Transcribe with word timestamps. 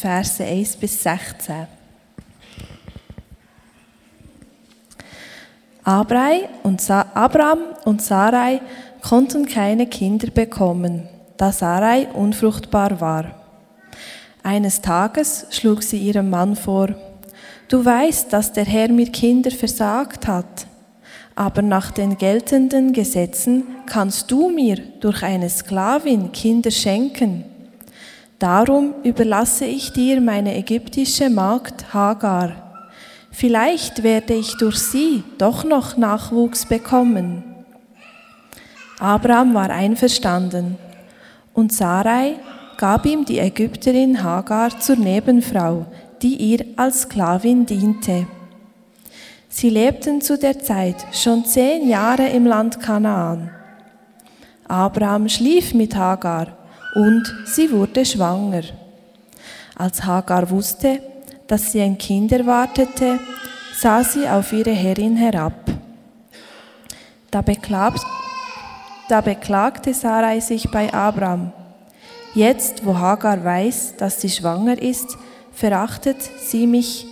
Verse 0.00 0.42
1 0.42 0.76
bis 0.76 1.02
16. 1.02 1.66
Abraham 5.84 7.58
und 7.84 8.00
Sarai 8.00 8.62
konnten 9.02 9.44
keine 9.44 9.86
Kinder 9.86 10.30
bekommen, 10.30 11.06
da 11.36 11.52
Sarai 11.52 12.08
unfruchtbar 12.14 12.98
war. 13.02 13.26
Eines 14.42 14.80
Tages 14.80 15.46
schlug 15.50 15.82
sie 15.82 15.98
ihrem 15.98 16.30
Mann 16.30 16.56
vor, 16.56 16.94
Du 17.68 17.84
weißt, 17.84 18.32
dass 18.32 18.54
der 18.54 18.64
Herr 18.64 18.88
mir 18.88 19.12
Kinder 19.12 19.50
versagt 19.50 20.26
hat, 20.26 20.66
aber 21.36 21.60
nach 21.60 21.90
den 21.90 22.16
geltenden 22.16 22.94
Gesetzen 22.94 23.64
kannst 23.84 24.30
du 24.30 24.48
mir 24.48 24.76
durch 25.00 25.22
eine 25.22 25.50
Sklavin 25.50 26.32
Kinder 26.32 26.70
schenken. 26.70 27.49
Darum 28.40 28.94
überlasse 29.02 29.66
ich 29.66 29.92
dir 29.92 30.18
meine 30.22 30.56
ägyptische 30.56 31.28
Magd 31.28 31.92
Hagar. 31.92 32.86
Vielleicht 33.30 34.02
werde 34.02 34.32
ich 34.32 34.56
durch 34.56 34.78
sie 34.78 35.22
doch 35.36 35.62
noch 35.62 35.98
Nachwuchs 35.98 36.64
bekommen. 36.64 37.44
Abraham 38.98 39.52
war 39.52 39.68
einverstanden 39.68 40.78
und 41.52 41.74
Sarai 41.74 42.36
gab 42.78 43.04
ihm 43.04 43.26
die 43.26 43.40
Ägypterin 43.40 44.22
Hagar 44.22 44.80
zur 44.80 44.96
Nebenfrau, 44.96 45.84
die 46.22 46.36
ihr 46.36 46.64
als 46.76 47.02
Sklavin 47.02 47.66
diente. 47.66 48.26
Sie 49.50 49.68
lebten 49.68 50.22
zu 50.22 50.38
der 50.38 50.58
Zeit 50.60 50.96
schon 51.12 51.44
zehn 51.44 51.86
Jahre 51.86 52.28
im 52.28 52.46
Land 52.46 52.80
Kanaan. 52.80 53.50
Abraham 54.66 55.28
schlief 55.28 55.74
mit 55.74 55.94
Hagar 55.94 56.56
und 56.94 57.22
sie 57.46 57.70
wurde 57.70 58.04
schwanger. 58.04 58.62
Als 59.76 60.04
Hagar 60.04 60.50
wusste, 60.50 61.00
dass 61.46 61.72
sie 61.72 61.80
ein 61.80 61.98
Kind 61.98 62.32
erwartete, 62.32 63.18
sah 63.78 64.04
sie 64.04 64.28
auf 64.28 64.52
ihre 64.52 64.72
Herrin 64.72 65.16
herab. 65.16 65.70
Da, 67.30 67.42
beklagt, 67.42 68.04
da 69.08 69.20
beklagte 69.20 69.94
Sarai 69.94 70.40
sich 70.40 70.70
bei 70.70 70.92
Abraham. 70.92 71.52
Jetzt, 72.34 72.84
wo 72.84 72.96
Hagar 72.96 73.44
weiß, 73.44 73.94
dass 73.96 74.20
sie 74.20 74.30
schwanger 74.30 74.80
ist, 74.80 75.16
verachtet 75.52 76.18
sie 76.40 76.66
mich. 76.66 77.06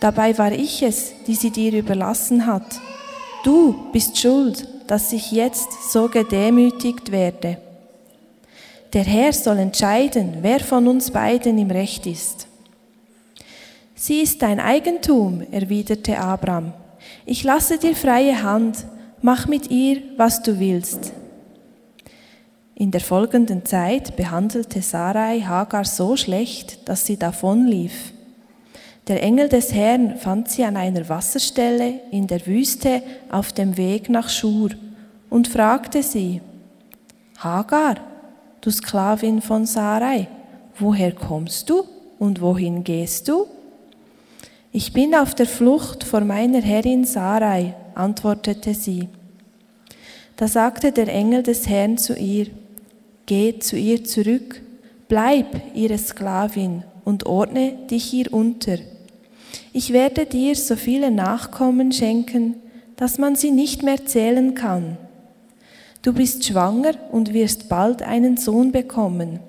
Dabei 0.00 0.36
war 0.38 0.52
ich 0.52 0.82
es, 0.82 1.12
die 1.26 1.34
sie 1.34 1.50
dir 1.50 1.72
überlassen 1.72 2.46
hat. 2.46 2.80
Du 3.44 3.90
bist 3.92 4.18
schuld, 4.18 4.66
dass 4.86 5.12
ich 5.12 5.30
jetzt 5.30 5.92
so 5.92 6.08
gedemütigt 6.08 7.12
werde. 7.12 7.58
Der 8.94 9.02
Herr 9.02 9.32
soll 9.32 9.58
entscheiden, 9.58 10.38
wer 10.42 10.60
von 10.60 10.86
uns 10.86 11.10
beiden 11.10 11.58
im 11.58 11.72
Recht 11.72 12.06
ist. 12.06 12.46
Sie 13.96 14.20
ist 14.20 14.40
dein 14.40 14.60
Eigentum, 14.60 15.44
erwiderte 15.50 16.16
Abraham. 16.16 16.72
Ich 17.26 17.42
lasse 17.42 17.76
dir 17.76 17.96
freie 17.96 18.40
Hand, 18.44 18.86
mach 19.20 19.48
mit 19.48 19.68
ihr, 19.68 20.00
was 20.16 20.42
du 20.42 20.60
willst. 20.60 21.12
In 22.76 22.92
der 22.92 23.00
folgenden 23.00 23.64
Zeit 23.64 24.14
behandelte 24.14 24.80
Sarai 24.80 25.40
Hagar 25.40 25.84
so 25.84 26.16
schlecht, 26.16 26.88
dass 26.88 27.04
sie 27.04 27.16
davonlief. 27.16 28.12
Der 29.08 29.24
Engel 29.24 29.48
des 29.48 29.74
Herrn 29.74 30.18
fand 30.18 30.48
sie 30.48 30.62
an 30.62 30.76
einer 30.76 31.08
Wasserstelle 31.08 32.00
in 32.12 32.28
der 32.28 32.46
Wüste 32.46 33.02
auf 33.28 33.52
dem 33.52 33.76
Weg 33.76 34.08
nach 34.08 34.28
Schur 34.28 34.70
und 35.30 35.48
fragte 35.48 36.04
sie, 36.04 36.40
Hagar, 37.38 37.96
du 38.64 38.70
Sklavin 38.70 39.42
von 39.42 39.66
Sarai, 39.66 40.28
woher 40.78 41.12
kommst 41.12 41.68
du 41.68 41.84
und 42.18 42.40
wohin 42.40 42.82
gehst 42.82 43.28
du? 43.28 43.46
Ich 44.72 44.92
bin 44.92 45.14
auf 45.14 45.34
der 45.34 45.46
Flucht 45.46 46.02
vor 46.02 46.20
meiner 46.20 46.62
Herrin 46.62 47.04
Sarai, 47.04 47.74
antwortete 47.94 48.74
sie. 48.74 49.08
Da 50.36 50.48
sagte 50.48 50.92
der 50.92 51.08
Engel 51.08 51.42
des 51.42 51.68
Herrn 51.68 51.98
zu 51.98 52.14
ihr, 52.14 52.46
Geh 53.26 53.58
zu 53.58 53.76
ihr 53.76 54.04
zurück, 54.04 54.60
bleib 55.08 55.46
ihre 55.74 55.96
Sklavin 55.96 56.84
und 57.04 57.26
ordne 57.26 57.72
dich 57.90 58.12
ihr 58.12 58.32
unter. 58.32 58.78
Ich 59.72 59.92
werde 59.92 60.26
dir 60.26 60.56
so 60.56 60.76
viele 60.76 61.10
Nachkommen 61.10 61.92
schenken, 61.92 62.56
dass 62.96 63.18
man 63.18 63.36
sie 63.36 63.50
nicht 63.50 63.82
mehr 63.82 64.04
zählen 64.04 64.54
kann. 64.54 64.96
Du 66.04 66.12
bist 66.12 66.44
schwanger 66.44 66.92
und 67.12 67.32
wirst 67.32 67.70
bald 67.70 68.02
einen 68.02 68.36
Sohn 68.36 68.72
bekommen. 68.72 69.40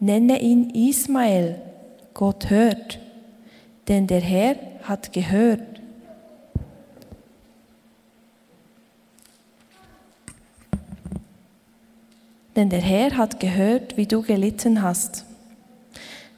Nenne 0.00 0.40
ihn 0.40 0.70
Ismael. 0.70 1.60
Gott 2.14 2.48
hört. 2.48 2.98
Denn 3.88 4.06
der 4.06 4.22
Herr 4.22 4.56
hat 4.84 5.12
gehört. 5.12 5.60
Denn 12.56 12.70
der 12.70 12.80
Herr 12.80 13.14
hat 13.18 13.38
gehört, 13.38 13.98
wie 13.98 14.06
du 14.06 14.22
gelitten 14.22 14.80
hast. 14.80 15.26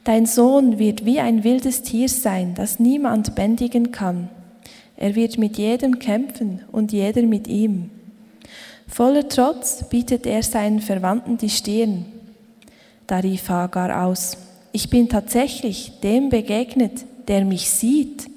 Dein 0.03 0.25
Sohn 0.25 0.79
wird 0.79 1.05
wie 1.05 1.21
ein 1.21 1.45
wildes 1.45 1.81
Tier 1.81 2.09
sein, 2.09 2.55
das 2.55 2.81
niemand 2.81 3.35
bändigen 3.35 3.93
kann. 3.93 4.27
Er 4.97 5.15
wird 5.15 5.37
mit 5.37 5.57
jedem 5.57 5.97
kämpfen 5.99 6.59
und 6.73 6.91
jeder 6.91 7.21
mit 7.21 7.47
ihm. 7.47 7.89
Voller 8.91 9.29
Trotz 9.29 9.87
bietet 9.87 10.25
er 10.25 10.43
seinen 10.43 10.81
Verwandten 10.81 11.37
die 11.37 11.49
Stirn. 11.49 12.05
Da 13.07 13.19
rief 13.19 13.47
Hagar 13.47 14.05
aus, 14.05 14.37
ich 14.73 14.89
bin 14.89 15.07
tatsächlich 15.07 15.93
dem 16.03 16.29
begegnet, 16.29 17.05
der 17.27 17.45
mich 17.45 17.69
sieht. 17.69 18.29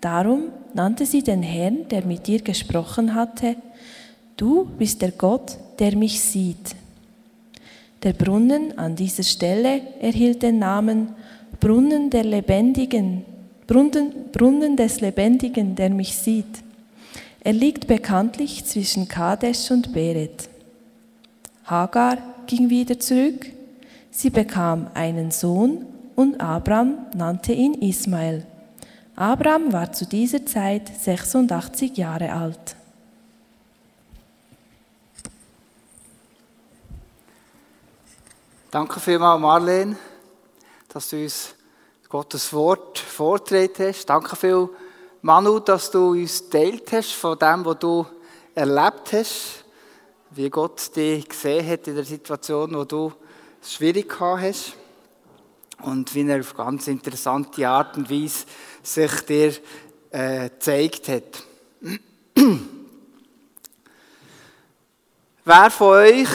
Darum 0.00 0.44
nannte 0.72 1.04
sie 1.04 1.22
den 1.22 1.42
Herrn, 1.42 1.88
der 1.90 2.04
mit 2.04 2.28
ihr 2.28 2.40
gesprochen 2.40 3.14
hatte, 3.14 3.56
du 4.36 4.66
bist 4.78 5.02
der 5.02 5.10
Gott, 5.10 5.58
der 5.80 5.96
mich 5.96 6.20
sieht. 6.20 6.76
Der 8.04 8.12
Brunnen 8.12 8.78
an 8.78 8.94
dieser 8.94 9.24
Stelle 9.24 9.80
erhielt 10.00 10.44
den 10.44 10.60
Namen 10.60 11.08
Brunnen 11.58 12.08
der 12.08 12.22
Lebendigen, 12.22 13.24
Brunnen, 13.66 14.12
Brunnen 14.30 14.76
des 14.76 15.00
Lebendigen, 15.00 15.74
der 15.74 15.90
mich 15.90 16.16
sieht. 16.16 16.62
Er 17.40 17.52
liegt 17.52 17.86
bekanntlich 17.86 18.64
zwischen 18.66 19.08
Kadesh 19.08 19.70
und 19.70 19.92
Beret. 19.92 20.48
Hagar 21.64 22.18
ging 22.46 22.70
wieder 22.70 22.98
zurück. 22.98 23.46
Sie 24.10 24.30
bekam 24.30 24.90
einen 24.94 25.30
Sohn 25.30 25.86
und 26.16 26.40
Abraham 26.40 27.06
nannte 27.14 27.52
ihn 27.52 27.74
Ismael. 27.74 28.46
Abraham 29.14 29.72
war 29.72 29.92
zu 29.92 30.06
dieser 30.06 30.44
Zeit 30.46 30.88
86 30.88 31.96
Jahre 31.96 32.32
alt. 32.32 32.76
Danke 38.70 39.00
vielmals, 39.00 39.40
Marlene, 39.40 39.96
dass 40.88 41.08
du 41.08 41.22
uns 41.22 41.54
Gottes 42.08 42.52
Wort 42.52 42.98
vorgetragen 42.98 43.72
hast. 43.88 44.06
Danke 44.06 44.36
viel, 44.36 44.68
Manu, 45.22 45.58
dass 45.58 45.90
du 45.90 46.10
uns 46.10 46.48
teilt 46.48 46.92
hast 46.92 47.12
von 47.12 47.36
dem, 47.38 47.64
was 47.64 47.78
du 47.80 48.06
erlebt 48.54 49.12
hast, 49.12 49.64
wie 50.30 50.48
Gott 50.48 50.94
dich 50.94 51.28
gesehen 51.28 51.68
hat 51.68 51.88
in 51.88 51.96
der 51.96 52.04
Situation, 52.04 52.74
wo 52.74 52.84
du 52.84 53.12
es 53.60 53.74
schwierig 53.74 54.14
hast 54.20 54.74
und 55.82 56.14
wie 56.14 56.28
er 56.28 56.38
auf 56.40 56.54
ganz 56.56 56.86
interessante 56.86 57.68
Art 57.68 57.96
und 57.96 58.08
Weise 58.08 58.46
sich 58.82 59.20
dir 59.22 59.54
äh, 60.10 60.50
gezeigt 60.50 61.08
hat. 61.08 61.42
Wer 65.44 65.70
von 65.70 65.88
euch 65.88 66.28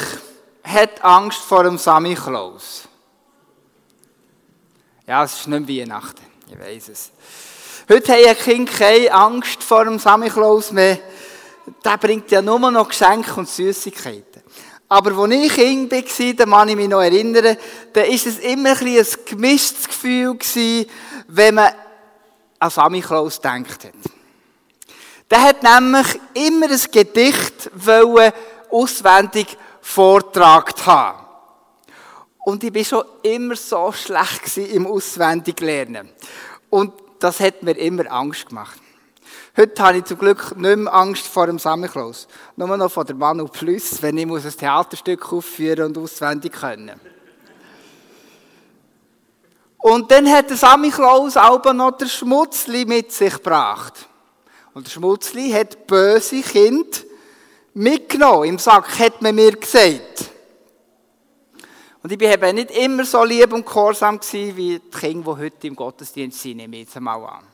hat 0.63 1.03
Angst 1.03 1.39
vor 1.39 1.63
dem 1.63 1.77
Samichlaus? 1.77 2.89
Ja, 5.07 5.23
es 5.23 5.39
ist 5.39 5.47
nicht 5.47 5.69
Weihnachten, 5.69 6.23
ich 6.49 6.59
weiß 6.59 6.89
es. 6.89 7.11
Heute 7.89 8.13
haben 8.13 8.21
die 8.23 8.35
Kinder 8.35 8.71
keine 8.71 9.11
Angst 9.11 9.61
vor 9.61 9.83
dem 9.83 9.99
Samichlaus 9.99 10.71
mehr. 10.71 10.99
Der 11.83 11.97
bringt 11.97 12.31
ja 12.31 12.41
nur 12.41 12.71
noch 12.71 12.87
Geschenke 12.87 13.33
und 13.35 13.49
Süßigkeiten. 13.49 14.41
Aber 14.87 15.11
als 15.17 15.33
ich 15.33 15.53
Kind 15.53 15.91
war, 15.91 16.33
da 16.33 16.45
kann 16.45 16.69
ich 16.69 16.75
mich 16.77 16.87
noch 16.87 17.01
erinnern, 17.01 17.57
da 17.91 18.01
war 18.01 18.09
es 18.09 18.25
immer 18.39 18.69
ein, 18.69 18.87
ein 18.87 19.05
gemischtes 19.25 19.87
Gefühl, 19.87 20.37
wenn 21.27 21.55
man 21.55 21.73
an 22.59 22.69
Samichlaus 22.69 23.35
gedacht 23.35 23.83
hat. 23.83 23.91
Der 25.29 25.41
hat 25.41 25.63
nämlich 25.63 26.21
immer 26.35 26.69
ein 26.69 26.81
Gedicht 26.89 27.69
auswendig 28.69 29.57
vortragt 29.81 30.85
haben. 30.85 31.19
Und 32.45 32.63
ich 32.63 32.73
war 32.73 32.83
schon 32.83 33.05
immer 33.23 33.55
so 33.57 33.91
schlecht 33.91 34.57
im 34.57 34.87
Auswendiglernen. 34.87 36.09
Und 36.69 37.02
das 37.23 37.39
hat 37.39 37.63
mir 37.63 37.77
immer 37.77 38.11
Angst 38.11 38.49
gemacht. 38.49 38.79
Heute 39.55 39.81
habe 39.81 39.99
ich 39.99 40.03
zum 40.05 40.17
Glück 40.17 40.57
nicht 40.57 40.77
mehr 40.77 40.93
Angst 40.93 41.25
vor 41.25 41.47
dem 41.47 41.57
Sammelklaus. 41.57 42.27
Nur 42.57 42.75
noch 42.75 42.91
vor 42.91 43.05
der 43.05 43.15
Manu 43.15 43.47
Plus, 43.47 44.01
wenn 44.01 44.17
ich 44.17 44.25
ein 44.25 44.57
Theaterstück 44.57 45.31
aufführen 45.31 45.85
und 45.85 45.97
auswendig 45.97 46.51
können. 46.51 46.99
Und 49.77 50.11
dann 50.11 50.29
hat 50.29 50.49
der 50.49 50.57
Sammy 50.57 50.89
Klaus 50.89 51.37
aber 51.37 51.73
noch 51.73 51.91
der 51.91 52.07
Schmutzli 52.07 52.85
mit 52.85 53.11
sich 53.11 53.33
gebracht. 53.33 54.07
Und 54.73 54.87
der 54.87 54.91
Schmutzli 54.91 55.51
hat 55.51 55.87
böse 55.87 56.41
Kind 56.41 57.05
mitgenommen. 57.73 58.45
Im 58.45 58.59
Sack 58.59 58.99
hat 58.99 59.21
man 59.21 59.35
mir 59.35 59.51
gesagt. 59.51 60.32
Und 62.03 62.11
ich 62.11 62.17
bin 62.17 62.29
eben 62.29 62.55
nicht 62.55 62.71
immer 62.71 63.05
so 63.05 63.23
lieb 63.23 63.53
und 63.53 63.65
gehorsam 63.65 64.19
gewesen, 64.19 64.57
wie 64.57 64.77
die 64.77 64.89
Kinder, 64.97 65.35
die 65.35 65.41
heute 65.41 65.67
im 65.67 65.75
Gottesdienst 65.75 66.41
sind, 66.41 66.57
nehme 66.57 66.75
ich 66.75 66.83
jetzt 66.83 66.97
einmal 66.97 67.23
an. 67.23 67.45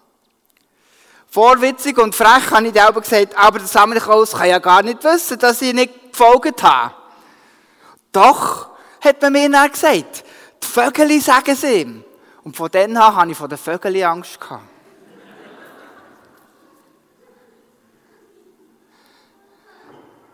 Vorwitzig 1.29 1.95
und 1.99 2.15
frech 2.15 2.49
habe 2.49 2.67
ich 2.67 2.81
aber 2.81 3.01
gesagt, 3.01 3.37
aber 3.37 3.59
der 3.59 3.67
Samuel 3.67 4.01
Klaus 4.01 4.31
kann 4.31 4.49
ja 4.49 4.57
gar 4.57 4.81
nicht 4.81 5.03
wissen, 5.03 5.37
dass 5.37 5.61
ich 5.61 5.75
nicht 5.75 6.11
gefolgt 6.11 6.63
habe. 6.63 6.95
Doch, 8.11 8.69
hat 9.01 9.21
man 9.21 9.33
mir 9.33 9.51
dann 9.51 9.71
gesagt, 9.71 10.23
die 10.63 10.67
Vögel 10.67 11.21
sagen 11.21 11.51
es 11.51 11.63
ihm. 11.63 12.03
Und 12.43 12.55
von 12.55 12.71
dann 12.71 12.97
an 12.97 13.15
habe 13.15 13.31
ich 13.31 13.37
von 13.37 13.47
den 13.47 13.59
Vögeln 13.59 14.03
Angst 14.03 14.41
gehabt. 14.41 14.63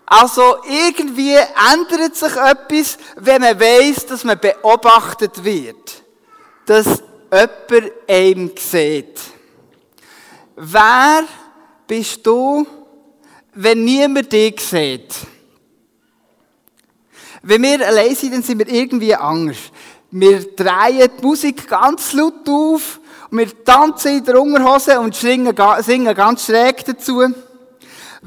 Also 0.06 0.57
irgendwie 0.69 1.36
ändert 1.36 2.16
sich 2.16 2.36
etwas, 2.36 2.98
wenn 3.16 3.42
man 3.42 3.60
weiß, 3.60 4.06
dass 4.06 4.24
man 4.24 4.40
beobachtet 4.40 5.44
wird. 5.44 6.04
Dass 6.66 7.02
jemand 7.31 7.92
einem 8.07 8.52
sieht. 8.57 9.19
Wer 10.56 11.24
bist 11.88 12.25
du, 12.25 12.66
wenn 13.54 13.84
niemand 13.84 14.31
dich 14.31 14.60
sieht? 14.62 15.13
Wenn 17.42 17.62
wir 17.63 17.88
allein 17.88 18.16
sind, 18.16 18.34
dann 18.34 18.44
sind 18.44 18.60
wir 18.60 18.68
irgendwie 18.68 19.13
anders. 19.13 19.57
Wir 20.12 20.56
drehen 20.56 21.10
die 21.19 21.25
Musik 21.25 21.68
ganz 21.68 22.13
laut 22.13 22.48
auf, 22.48 23.00
und 23.30 23.38
wir 23.38 23.63
tanzen 23.63 24.18
in 24.18 24.24
der 24.24 24.42
Unterhose 24.42 25.00
und 25.00 25.16
singen, 25.16 25.54
singen 25.81 26.16
ganz 26.16 26.46
schräg 26.46 26.86
dazu. 26.86 27.22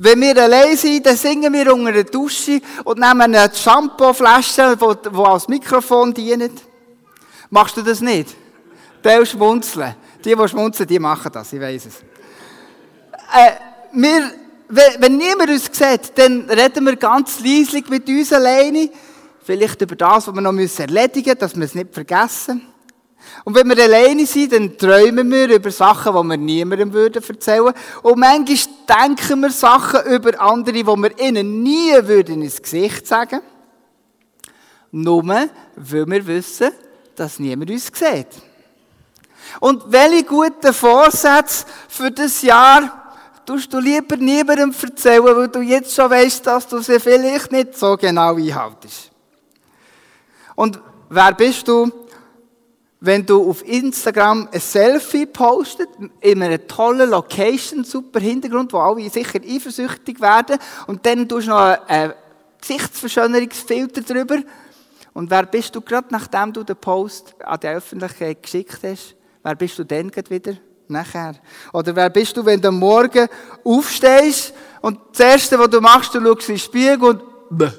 Wenn 0.00 0.20
wir 0.20 0.36
allein 0.40 0.76
sind, 0.76 1.04
dann 1.04 1.16
singen 1.16 1.52
wir 1.52 1.74
unter 1.74 1.92
der 1.92 2.04
Dusche 2.04 2.60
und 2.84 2.98
nehmen 2.98 3.34
eine 3.34 3.50
Shampoo-Flasche, 3.52 4.76
die 4.76 5.16
als 5.16 5.48
Mikrofon 5.48 6.14
dient. 6.14 6.62
Machst 7.50 7.76
du 7.76 7.82
das 7.82 8.00
nicht? 8.00 8.34
Der 9.02 9.24
schmunzeln. 9.26 9.96
Die, 10.24 10.34
die 10.34 10.48
schmunzeln, 10.48 10.88
die 10.88 10.98
machen 10.98 11.32
das, 11.32 11.52
ich 11.52 11.60
weiß 11.60 11.86
es. 11.86 11.96
Äh, 13.34 13.52
wir, 13.92 14.32
wenn 14.98 15.16
niemand 15.16 15.50
uns 15.50 15.64
sieht, 15.72 16.12
dann 16.16 16.48
reden 16.48 16.84
wir 16.84 16.96
ganz 16.96 17.40
leislich 17.40 17.88
mit 17.88 18.08
uns 18.08 18.32
alleine. 18.32 18.90
Vielleicht 19.44 19.80
über 19.80 19.96
das, 19.96 20.28
was 20.28 20.34
wir 20.34 20.40
noch 20.40 20.52
erledigen 20.52 21.30
müssen, 21.30 21.38
dass 21.38 21.56
wir 21.56 21.64
es 21.64 21.74
nicht 21.74 21.94
vergessen. 21.94 22.62
Und 23.44 23.54
wenn 23.54 23.68
wir 23.68 23.82
alleine 23.82 24.26
sind, 24.26 24.52
dann 24.52 24.76
träumen 24.76 25.30
wir 25.30 25.54
über 25.54 25.70
Sachen, 25.70 26.14
die 26.14 26.28
wir 26.28 26.36
niemandem 26.36 26.92
würden 26.92 27.22
erzählen 27.22 27.72
Und 28.02 28.18
manchmal 28.18 28.74
denken 28.88 29.40
wir 29.40 29.50
Sachen 29.50 30.12
über 30.12 30.40
andere, 30.40 30.72
die 30.72 30.86
wir 30.86 31.18
ihnen 31.18 31.62
nie 31.62 31.92
würden 32.02 32.42
ins 32.42 32.60
Gesicht 32.60 33.06
sagen 33.06 33.40
Nur, 34.90 35.24
weil 35.24 36.06
wir 36.06 36.26
wissen, 36.26 36.70
dass 37.14 37.38
niemand 37.38 37.70
uns 37.70 37.86
sieht. 37.86 38.28
Und 39.60 39.84
welche 39.86 40.24
guten 40.24 40.72
Vorsätze 40.72 41.64
für 41.88 42.10
das 42.10 42.42
Jahr 42.42 43.14
tust 43.46 43.72
du 43.72 43.78
lieber 43.78 44.16
niemandem 44.16 44.74
erzählen, 44.80 45.24
weil 45.24 45.48
du 45.48 45.60
jetzt 45.60 45.94
schon 45.94 46.10
weißt, 46.10 46.46
dass 46.46 46.68
du 46.68 46.80
sie 46.80 47.00
vielleicht 47.00 47.50
nicht 47.50 47.78
so 47.78 47.96
genau 47.96 48.36
einhaltest. 48.36 49.10
Und 50.54 50.78
wer 51.08 51.32
bist 51.32 51.66
du, 51.66 51.90
wenn 53.00 53.24
du 53.24 53.48
auf 53.48 53.66
Instagram 53.66 54.48
ein 54.52 54.60
Selfie 54.60 55.26
postet, 55.26 55.88
in 56.20 56.42
einer 56.42 56.66
tollen 56.66 57.10
Location, 57.10 57.84
super 57.84 58.18
Hintergrund, 58.18 58.72
wo 58.72 58.78
alle 58.78 59.08
sicher 59.08 59.40
eifersüchtig 59.40 60.20
werden, 60.20 60.58
und 60.86 61.06
dann 61.06 61.28
tust 61.28 61.46
du 61.46 61.50
noch 61.50 61.86
einen 61.86 62.14
Gesichtsverschönerungsfilter 62.60 64.02
drüber. 64.02 64.38
Und 65.14 65.30
wer 65.30 65.46
bist 65.46 65.74
du 65.74 65.80
gerade, 65.80 66.08
nachdem 66.10 66.52
du 66.52 66.64
den 66.64 66.76
Post 66.76 67.34
an 67.44 67.60
die 67.60 67.68
Öffentlichkeit 67.68 68.42
geschickt 68.42 68.80
hast? 68.82 69.14
Wer 69.42 69.54
bist 69.54 69.78
du 69.78 69.84
dann 69.84 70.10
wieder? 70.14 70.54
Nachher. 70.88 71.34
Oder 71.72 71.94
wer 71.94 72.10
bist 72.10 72.36
du, 72.36 72.44
wenn 72.44 72.60
du 72.60 72.68
am 72.68 72.78
Morgen 72.78 73.28
aufstehst 73.62 74.54
und 74.80 74.98
das 75.12 75.20
Erste, 75.20 75.58
was 75.58 75.68
du 75.68 75.80
machst, 75.80 76.14
du 76.14 76.20
schaust 76.20 76.48
in 76.48 76.54
den 76.54 76.58
Spiegel 76.58 77.04
und 77.04 77.22
bäh, 77.50 77.70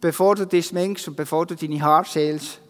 bevor 0.00 0.36
du 0.36 0.46
dich 0.46 0.66
schminkst 0.66 1.08
und 1.08 1.16
bevor 1.16 1.44
du 1.44 1.56
deine 1.56 1.80
Haare 1.82 2.04
schälst, 2.04 2.60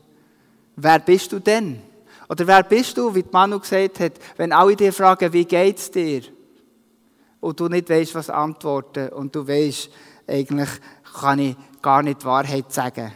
wer 0.76 0.98
bist 0.98 1.32
du 1.32 1.38
denn? 1.38 1.80
Oder 2.28 2.46
wer 2.46 2.62
bist 2.62 2.96
du, 2.96 3.14
wie 3.14 3.22
die 3.22 3.28
Manu 3.30 3.58
gesagt 3.58 4.00
hat, 4.00 4.12
wenn 4.36 4.52
alle 4.52 4.76
dir 4.76 4.92
fragen, 4.92 5.32
wie 5.32 5.44
geht's 5.44 5.90
dir? 5.90 6.22
Und 7.40 7.60
du 7.60 7.68
nicht 7.68 7.90
weißt, 7.90 8.14
was 8.14 8.30
antworten 8.30 9.10
und 9.10 9.34
du 9.34 9.46
weißt, 9.46 9.90
eigentlich 10.26 10.70
kann 11.20 11.38
ich 11.38 11.56
gar 11.82 12.02
nicht 12.02 12.22
die 12.22 12.24
Wahrheit 12.24 12.72
sagen. 12.72 13.12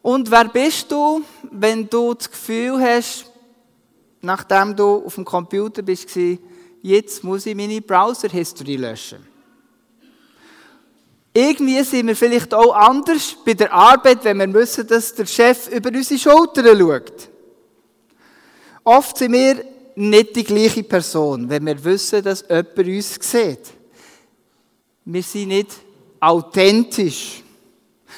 Und 0.00 0.30
wer 0.30 0.48
bist 0.48 0.90
du, 0.90 1.22
wenn 1.50 1.88
du 1.88 2.14
das 2.14 2.30
Gefühl 2.30 2.80
hast, 2.80 3.26
nachdem 4.20 4.74
du 4.74 5.04
auf 5.04 5.14
dem 5.14 5.24
Computer 5.24 5.82
bist, 5.82 6.08
jetzt 6.82 7.24
muss 7.24 7.46
ich 7.46 7.54
meine 7.54 7.80
Browser-History 7.80 8.76
löschen? 8.76 9.31
Irgendwie 11.34 11.82
sind 11.82 12.08
wir 12.08 12.16
vielleicht 12.16 12.52
auch 12.52 12.74
anders 12.74 13.36
bei 13.44 13.54
der 13.54 13.72
Arbeit, 13.72 14.22
wenn 14.24 14.38
wir 14.38 14.52
wissen, 14.52 14.86
dass 14.86 15.14
der 15.14 15.24
Chef 15.24 15.68
über 15.68 15.88
unsere 15.88 16.20
Schultern 16.20 16.78
schaut. 16.78 17.28
Oft 18.84 19.16
sind 19.16 19.32
wir 19.32 19.64
nicht 19.94 20.36
die 20.36 20.44
gleiche 20.44 20.82
Person, 20.82 21.48
wenn 21.48 21.64
wir 21.64 21.82
wissen, 21.82 22.22
dass 22.22 22.44
jemand 22.48 22.78
uns 22.78 23.18
sieht. 23.20 23.60
Wir 25.04 25.22
sind 25.22 25.48
nicht 25.48 25.70
authentisch. 26.20 27.42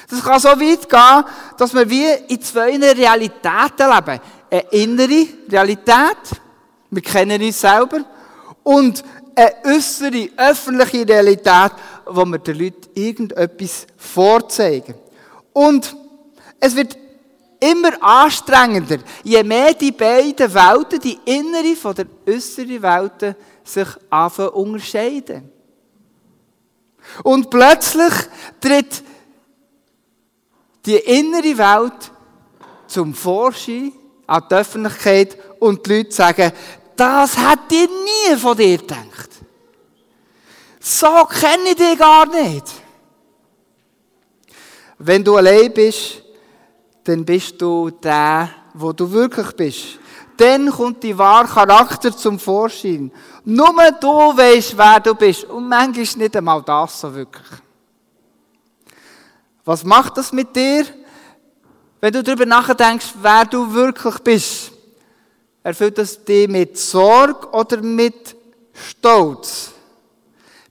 Das 0.09 0.23
kann 0.23 0.39
so 0.39 0.49
weit 0.49 0.89
gehen, 0.89 1.23
dass 1.57 1.73
wir 1.73 1.89
wie 1.89 2.05
in 2.27 2.41
zwei 2.41 2.77
Realitäten 2.77 3.89
leben. 3.89 4.19
Eine 4.49 4.61
innere 4.71 5.27
Realität, 5.49 6.41
wir 6.91 7.01
kennen 7.01 7.41
uns 7.41 7.61
selber, 7.61 8.03
und 8.63 9.03
eine 9.35 9.53
äußere, 9.65 10.29
öffentliche 10.37 11.07
Realität, 11.07 11.71
wo 12.07 12.25
wir 12.25 12.39
den 12.39 12.59
Leuten 12.59 12.89
irgendetwas 12.93 13.87
vorzeigen. 13.97 14.95
Und 15.53 15.95
es 16.59 16.75
wird 16.75 16.97
immer 17.59 17.91
anstrengender, 18.01 18.97
je 19.23 19.43
mehr 19.43 19.73
die 19.73 19.91
beiden 19.91 20.53
Welten, 20.53 20.99
die 20.99 21.19
innere 21.25 21.75
von 21.75 21.95
der 21.95 22.05
äußeren 22.27 22.81
Welt, 22.81 23.35
sich 23.63 23.87
anfangen 24.09 24.49
unterscheiden. 24.49 25.49
Und 27.23 27.49
plötzlich 27.49 28.13
tritt 28.59 29.03
die 30.85 30.97
innere 30.97 31.57
Welt 31.57 32.11
zum 32.87 33.13
Vorschein 33.13 33.91
an 34.27 34.43
die 34.49 34.55
Öffentlichkeit 34.55 35.37
und 35.59 35.85
die 35.85 35.97
Leute 35.97 36.11
sagen, 36.11 36.51
das 36.95 37.37
hätte 37.37 37.75
ich 37.75 37.89
nie 37.89 38.37
von 38.37 38.57
dir 38.57 38.77
gedacht. 38.77 39.29
So 40.87 41.25
kenne 41.25 41.69
ich 41.69 41.75
dich 41.77 41.97
gar 41.97 42.27
nicht. 42.27 42.71
Wenn 44.99 45.23
du 45.23 45.35
allein 45.35 45.73
bist, 45.73 46.21
dann 47.03 47.25
bist 47.25 47.59
du 47.59 47.89
der, 47.89 48.51
wo 48.71 48.93
du 48.93 49.11
wirklich 49.11 49.51
bist. 49.53 49.99
Dann 50.37 50.69
kommt 50.69 51.01
die 51.01 51.17
wahre 51.17 51.47
Charakter 51.47 52.15
zum 52.15 52.37
Vorschein. 52.37 53.11
Nur 53.45 53.73
du 53.99 54.37
weißt, 54.37 54.77
wer 54.77 54.99
du 54.99 55.15
bist. 55.15 55.45
Und 55.45 55.67
manchmal 55.67 56.05
nicht 56.17 56.37
einmal 56.37 56.61
das 56.61 57.01
so 57.01 57.15
wirklich. 57.15 57.47
Was 59.63 59.83
macht 59.83 60.19
das 60.19 60.31
mit 60.31 60.55
dir, 60.55 60.85
wenn 61.99 62.13
du 62.13 62.21
darüber 62.21 62.45
nachdenkst, 62.45 63.07
wer 63.23 63.45
du 63.45 63.73
wirklich 63.73 64.19
bist? 64.19 64.71
Erfüllt 65.63 65.97
das 65.97 66.23
dich 66.23 66.47
mit 66.47 66.77
Sorge 66.77 67.49
oder 67.49 67.81
mit 67.81 68.35
Stolz? 68.71 69.71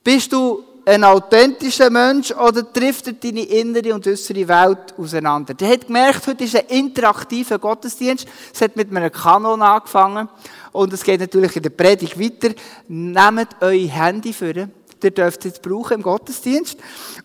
Bist 0.04 0.34
du 0.34 0.62
ein 0.84 1.02
authentischer 1.02 1.88
Mensch 1.88 2.30
oder 2.30 2.70
trifft 2.70 3.06
er 3.06 3.14
deine 3.14 3.42
innere 3.44 3.94
und 3.94 4.06
äußere 4.06 4.46
Welt 4.46 4.92
auseinander? 4.98 5.54
Der 5.54 5.70
hat 5.70 5.86
gemerkt, 5.86 6.26
heute 6.26 6.44
ist 6.44 6.56
ein 6.56 6.66
interaktiver 6.66 7.58
Gottesdienst. 7.58 8.28
Es 8.52 8.60
hat 8.60 8.76
mit 8.76 8.94
einem 8.94 9.10
Kanon 9.10 9.62
angefangen 9.62 10.28
und 10.72 10.92
es 10.92 11.02
geht 11.02 11.20
natürlich 11.20 11.56
in 11.56 11.62
der 11.62 11.70
Predigt 11.70 12.20
weiter. 12.20 12.54
Nehmt 12.86 13.48
euer 13.62 13.88
Handy 13.88 14.34
vor 14.34 14.48
Ihr 14.48 15.10
dürft 15.10 15.40
es 15.40 15.44
jetzt 15.44 15.62
brauchen 15.62 15.94
im 15.94 16.02
Gottesdienst. 16.02 16.78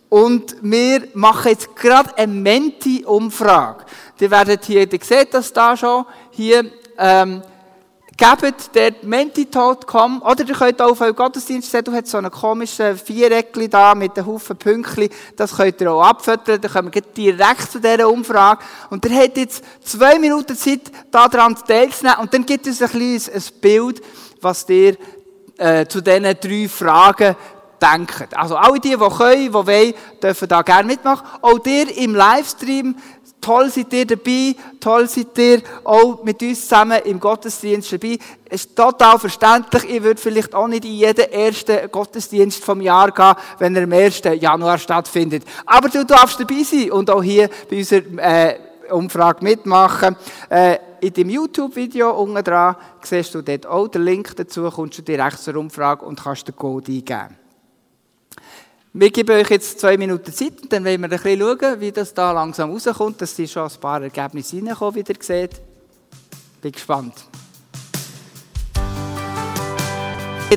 Und 0.10 0.56
wir 0.62 1.08
machen 1.14 1.50
jetzt 1.50 1.76
gerade 1.76 2.18
eine 2.18 2.34
Menti-Umfrage. 2.34 3.86
Ihr 4.20 4.32
werdet 4.32 4.66
hier, 4.66 4.82
ihr 4.82 5.00
seht 5.02 5.34
das 5.34 5.54
da 5.54 5.78
schon, 5.78 6.06
hier, 6.32 6.66
ähm, 6.98 7.42
gebt 8.20 8.76
dort 8.76 9.04
mentitot.com 9.04 10.22
oder 10.22 10.46
ihr 10.46 10.54
könnt 10.54 10.82
auch 10.82 10.92
auf 10.92 11.02
euren 11.02 11.16
Gottesdienst 11.16 11.72
sehen, 11.72 11.84
du 11.86 11.94
hast 11.94 12.08
so 12.08 12.18
einen 12.18 12.30
komischen 12.30 12.98
Viereckli 12.98 13.70
da 13.70 13.96
mit 13.96 14.18
einem 14.18 14.28
Haufen 14.28 14.58
Pünktchen, 14.58 15.10
das 15.38 15.56
könnt 15.56 15.80
ihr 15.80 15.92
auch 15.92 16.04
abfüttern, 16.04 16.60
dann 16.60 16.72
kommen 16.72 16.94
wir 16.94 17.02
direkt 17.02 17.72
zu 17.72 17.80
dieser 17.80 18.10
Umfrage. 18.10 18.62
Und 18.90 19.06
ihr 19.06 19.18
habt 19.18 19.38
jetzt 19.38 19.64
zwei 19.84 20.20
Minuten 20.20 20.56
Zeit, 20.56 20.92
daran 21.10 21.56
teilzunehmen. 21.56 22.20
Und 22.20 22.34
dann 22.34 22.46
gibt 22.46 22.68
es 22.68 22.82
ein 22.82 22.90
kleines 22.90 23.30
ein 23.30 23.60
Bild, 23.62 24.02
was 24.42 24.68
ihr 24.68 24.98
äh, 25.58 25.86
zu 25.86 26.02
diesen 26.02 26.24
drei 26.24 26.68
Fragen 26.68 27.36
denkt. 27.82 28.36
Also 28.36 28.56
alle 28.56 28.80
die, 28.80 28.90
die 28.90 28.98
können, 28.98 29.46
die 29.46 29.54
wollen, 29.54 29.94
dürfen 30.22 30.48
da 30.48 30.62
gerne 30.62 30.88
mitmachen. 30.88 31.26
Auch 31.42 31.66
ihr 31.66 31.98
im 31.98 32.16
Livestream 32.16 32.96
Toll 33.42 33.70
seid 33.70 33.94
ihr 33.94 34.06
dabei, 34.06 34.56
toll 34.80 35.08
seid 35.08 35.38
ihr 35.38 35.62
auch 35.84 36.24
mit 36.24 36.42
uns 36.42 36.62
zusammen 36.62 37.00
im 37.06 37.20
Gottesdienst 37.20 37.92
dabei. 37.94 38.18
Es 38.46 38.66
ist 38.66 38.76
total 38.76 39.18
verständlich. 39.18 39.86
Ich 39.86 40.04
würde 40.04 40.20
vielleicht 40.20 40.54
auch 40.54 40.68
nicht 40.68 40.86
in 40.86 40.94
jeden 40.94 41.32
ersten 41.32 41.90
Gottesdienst 41.90 42.64
vom 42.64 42.82
Jahr 42.82 43.12
gehen, 43.12 43.36
wenn 43.60 43.76
er 43.76 43.84
am 43.84 43.94
1. 43.94 44.22
Januar 44.40 44.78
stattfindet. 44.78 45.44
Aber 45.66 45.88
du 45.90 46.06
darfst 46.06 46.40
dabei 46.40 46.64
sein 46.64 46.92
und 46.92 47.10
auch 47.10 47.24
hier 47.24 47.50
bei 47.70 47.78
unserer 47.78 48.04
äh, 48.18 48.60
Umfrage 48.92 49.44
mitmachen. 49.44 50.16
Äh, 50.50 50.78
in 51.02 51.14
dem 51.14 51.30
YouTube-Video 51.30 52.12
unten 52.12 52.44
dran 52.44 52.76
siehst 53.02 53.34
du 53.34 53.42
dort 53.42 53.66
auch 53.66 53.88
den 53.88 54.04
Link 54.04 54.36
dazu, 54.36 54.70
kommst 54.70 54.98
du 54.98 55.02
direkt 55.02 55.40
zur 55.40 55.56
Umfrage 55.56 56.04
und 56.06 56.22
kannst 56.22 56.48
den 56.48 56.56
Code 56.56 56.92
eingeben. 56.92 57.39
Wir 58.92 59.12
geben 59.12 59.40
euch 59.40 59.52
jetzt 59.52 59.80
zwei 59.80 59.98
Minuten 59.98 60.34
Zeit 60.34 60.64
und 60.64 60.74
dann 60.74 60.84
wollen 60.84 61.00
wir 61.00 61.06
ein 61.06 61.10
bisschen 61.12 61.40
schauen, 61.40 61.80
wie 61.80 61.92
das 61.92 62.12
da 62.12 62.32
langsam 62.32 62.72
rauskommt. 62.72 63.22
Das 63.22 63.36
sind 63.36 63.48
schon 63.48 63.62
ein 63.62 63.80
paar 63.80 64.02
Ergebnisse 64.02 64.56
reingekommen, 64.58 64.96
wie 64.96 65.00
ihr 65.08 65.16
seht. 65.20 65.62
Bin 66.60 66.72
gespannt. 66.72 67.14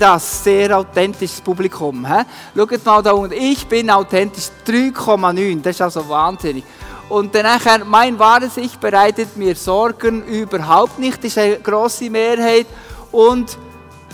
Das 0.01 0.45
sehr 0.45 0.79
authentisches 0.79 1.43
Publikum. 1.43 2.07
He? 2.07 2.25
Schaut 2.57 2.87
mal 2.87 3.03
da 3.03 3.13
unten. 3.13 3.35
Ich 3.35 3.67
bin 3.67 3.91
authentisch 3.91 4.49
3,9. 4.67 5.61
Das 5.61 5.77
ist 5.77 5.83
also 5.83 6.09
wahnsinnig. 6.09 6.65
Und 7.11 7.35
dann 7.35 7.43
nachher, 7.43 7.85
mein 7.85 8.19
wahres 8.19 8.57
Ich 8.57 8.79
bereitet 8.79 9.37
mir 9.37 9.55
Sorgen 9.55 10.25
überhaupt 10.25 10.99
nicht. 10.99 11.19
Das 11.19 11.33
ist 11.33 11.39
eine 11.39 11.59
grosse 11.59 12.09
Mehrheit. 12.09 12.67
Und 13.11 13.59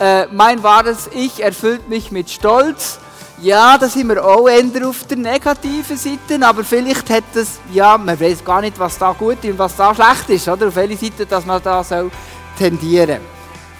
äh, 0.00 0.26
mein 0.26 0.60
wahres 0.64 1.08
Ich 1.14 1.40
erfüllt 1.40 1.88
mich 1.88 2.10
mit 2.10 2.28
Stolz. 2.28 2.98
Ja, 3.40 3.78
da 3.78 3.88
sind 3.88 4.08
wir 4.08 4.24
auch 4.24 4.48
eher 4.48 4.88
auf 4.88 5.04
der 5.04 5.16
negativen 5.16 5.96
Seite, 5.96 6.44
aber 6.44 6.64
vielleicht 6.64 7.08
hat 7.08 7.22
das, 7.32 7.60
ja, 7.72 7.96
man 7.96 8.18
weiß 8.18 8.44
gar 8.44 8.60
nicht, 8.60 8.76
was 8.80 8.98
da 8.98 9.12
gut 9.12 9.44
und 9.44 9.56
was 9.56 9.76
da 9.76 9.94
schlecht 9.94 10.28
ist, 10.30 10.48
oder? 10.48 10.66
Auf 10.66 10.74
welche 10.74 10.96
Seite, 10.96 11.24
dass 11.24 11.46
man 11.46 11.62
da 11.62 11.84
soll 11.84 12.10
tendieren 12.58 13.20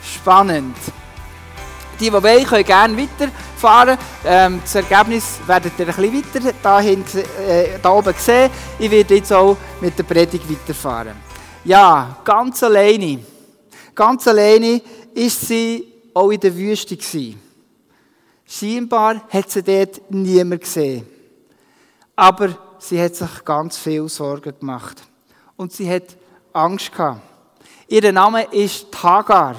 Spannend. 0.00 0.76
Die, 1.98 2.04
die 2.04 2.12
wollen, 2.12 2.44
können 2.44 2.64
gerne 2.64 2.96
weiterfahren. 2.96 3.98
Ähm, 4.24 4.60
das 4.62 4.76
Ergebnis 4.76 5.40
werdet 5.44 5.72
ihr 5.76 5.88
ein 5.88 5.94
bisschen 5.94 6.44
weiter 6.44 6.54
dahin, 6.62 7.04
äh, 7.48 7.80
da 7.82 7.90
oben 7.90 8.14
sehen. 8.16 8.50
Ich 8.78 8.88
werde 8.88 9.16
jetzt 9.16 9.32
auch 9.32 9.56
mit 9.80 9.98
der 9.98 10.04
Predigt 10.04 10.48
weiterfahren. 10.48 11.16
Ja, 11.64 12.18
ganz 12.24 12.62
alleine. 12.62 13.18
Ganz 13.92 14.28
alleine 14.28 14.80
ist 15.12 15.48
sie 15.48 15.84
auch 16.14 16.30
in 16.30 16.38
der 16.38 16.56
Wüste 16.56 16.96
gewesen. 16.96 17.47
Scheinbar 18.50 19.28
hat 19.28 19.50
sie 19.50 19.62
dort 19.62 20.10
niemand 20.10 20.62
gesehen. 20.62 21.06
Aber 22.16 22.56
sie 22.78 23.00
hat 23.00 23.14
sich 23.14 23.44
ganz 23.44 23.76
viel 23.76 24.08
Sorgen 24.08 24.58
gemacht. 24.58 25.02
Und 25.56 25.72
sie 25.72 25.88
hat 25.88 26.16
Angst 26.54 26.90
gehabt. 26.90 27.20
Ihr 27.88 28.10
Name 28.10 28.44
ist 28.44 28.86
Hagar. 29.02 29.56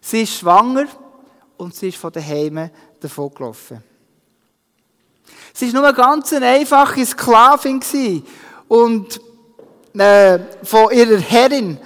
Sie 0.00 0.22
ist 0.22 0.38
schwanger 0.38 0.86
und 1.56 1.74
sie 1.74 1.88
ist 1.88 1.98
von 1.98 2.12
daheim 2.12 2.70
davon 3.00 3.34
gelaufen. 3.34 3.82
Sie 5.52 5.66
war 5.66 5.80
nur 5.80 5.88
eine 5.88 5.96
ganz 5.96 6.32
einfache 6.32 7.04
Sklavin 7.04 8.22
und 8.68 9.20
äh, 9.94 10.38
von 10.62 10.92
ihrer 10.92 11.18
Herrin. 11.18 11.78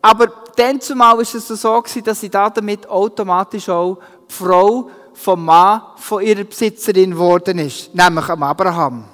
Aber 0.00 0.28
dann 0.54 0.80
zumal 0.80 1.16
war 1.16 1.22
es 1.22 1.32
so, 1.32 1.82
dass 2.04 2.20
sie 2.20 2.30
damit 2.30 2.88
automatisch 2.88 3.68
auch 3.68 3.98
die 4.28 4.34
Frau 4.34 4.90
vom 5.18 5.44
Mann 5.44 5.82
von 5.96 6.22
ihrer 6.22 6.44
Besitzerin 6.44 7.10
geworden 7.10 7.58
ist, 7.58 7.94
nämlich 7.94 8.28
am 8.28 8.42
Abraham. 8.44 9.04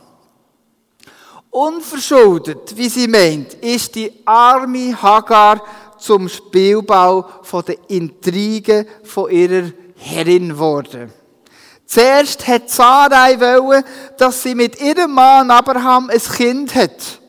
Unverschuldet, 1.51 2.77
wie 2.77 2.89
sie 2.89 3.09
meint, 3.09 3.55
ist 3.55 3.95
die 3.95 4.13
arme 4.25 5.01
Hagar 5.01 5.63
zum 5.99 6.29
Spielbau 6.29 7.25
von 7.43 7.65
der 7.65 7.77
Intrigen 7.89 8.87
von 9.05 9.31
ihrer 9.31 9.71
Herrin 9.97 10.51
geworden. 10.51 11.13
Zuerst 11.87 12.47
hat 12.47 12.69
Sarai 12.69 13.41
wollen, 13.41 13.85
dass 14.19 14.43
sie 14.43 14.55
mit 14.55 14.81
ihrem 14.81 15.13
Mann 15.13 15.51
Abraham 15.51 16.11
ein 16.11 16.19
Kind 16.19 16.75
hat, 16.75 17.21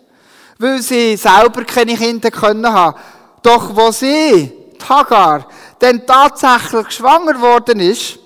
weil 0.58 0.82
sie 0.82 1.16
selber 1.16 1.64
keine 1.64 1.96
Kinder 1.96 2.32
können 2.32 2.68
haben. 2.68 2.98
Doch 3.42 3.76
wo 3.76 3.92
sie, 3.92 4.52
Hagar, 4.90 5.48
dann 5.80 6.06
tatsächlich 6.06 6.92
schwanger 6.92 7.34
geworden 7.34 7.80
ist, 7.80 8.20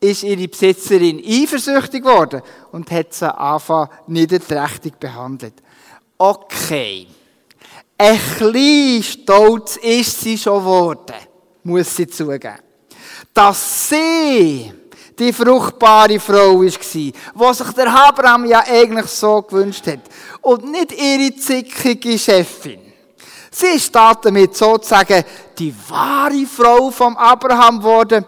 ist 0.00 0.22
ihre 0.22 0.48
Besitzerin 0.48 1.22
eifersüchtig 1.24 2.02
geworden 2.02 2.42
und 2.72 2.90
hat 2.90 3.12
sie 3.12 3.36
einfach 3.36 3.88
niederträchtig 4.06 4.94
behandelt. 4.98 5.54
Okay. 6.16 7.06
Ein 7.96 8.20
klein 8.36 9.02
stolz 9.02 9.76
ist 9.76 10.20
sie 10.20 10.38
schon 10.38 10.60
geworden, 10.60 11.16
muss 11.64 11.96
sie 11.96 12.06
zugeben. 12.06 12.58
Dass 13.34 13.88
sie 13.88 14.72
die 15.18 15.32
fruchtbare 15.32 16.20
Frau 16.20 16.60
war, 16.60 16.64
die 16.64 16.74
sich 17.54 17.72
der 17.76 17.92
Abraham 17.92 18.44
ja 18.44 18.62
eigentlich 18.64 19.06
so 19.06 19.42
gewünscht 19.42 19.86
hat. 19.88 20.00
Und 20.42 20.70
nicht 20.70 20.92
ihre 20.92 21.34
zickige 21.34 22.16
Chefin. 22.16 22.80
Sie 23.50 23.66
ist 23.66 23.92
damit 23.94 24.56
sozusagen 24.56 25.24
die 25.58 25.74
wahre 25.88 26.46
Frau 26.46 26.90
vom 26.90 27.16
Abraham 27.16 27.78
geworden 27.78 28.24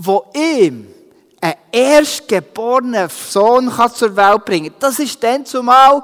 wo 0.00 0.26
ihm 0.32 0.86
einen 1.40 1.54
erstgeborenen 1.72 3.08
Sohn 3.08 3.70
zur 3.92 4.16
Welt 4.16 4.44
bringen 4.44 4.70
kann, 4.70 4.80
das 4.80 4.98
ist 5.00 5.22
dann 5.22 5.44
zumal 5.44 6.02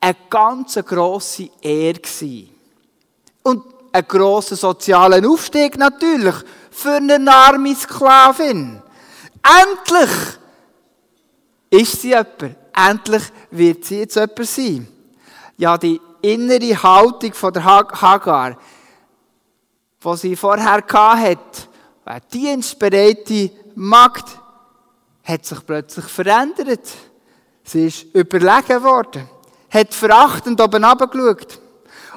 eine 0.00 0.16
ganz 0.30 0.74
grosse 0.76 1.50
Ehre 1.60 2.00
Und 3.42 3.62
ein 3.92 4.08
grosser 4.08 4.56
sozialer 4.56 5.26
Aufstieg 5.28 5.76
natürlich 5.76 6.34
für 6.70 6.94
eine 6.94 7.30
arme 7.30 7.76
Sklavin. 7.76 8.82
Endlich 9.42 10.38
ist 11.68 12.00
sie 12.00 12.08
jemand. 12.08 12.56
Endlich 12.74 13.22
wird 13.50 13.84
sie 13.84 13.98
jetzt 14.00 14.16
jemand 14.16 14.46
sein. 14.46 14.88
Ja, 15.58 15.76
die 15.76 16.00
innere 16.22 16.82
Haltung 16.82 17.34
von 17.34 17.52
der 17.52 17.64
Hagar, 17.64 18.56
die 20.02 20.16
sie 20.16 20.36
vorher 20.36 20.72
hatte, 20.72 21.71
eine 22.04 22.20
dienstbereite 22.32 23.50
Magd 23.74 24.24
hat 25.24 25.44
sich 25.44 25.64
plötzlich 25.64 26.06
verändert. 26.06 26.88
Sie 27.64 27.86
ist 27.86 28.02
überlegen 28.14 28.82
worden, 28.82 29.28
hat 29.70 29.94
verachtend 29.94 30.60
oben 30.60 30.84
runtergeschaut. 30.84 31.60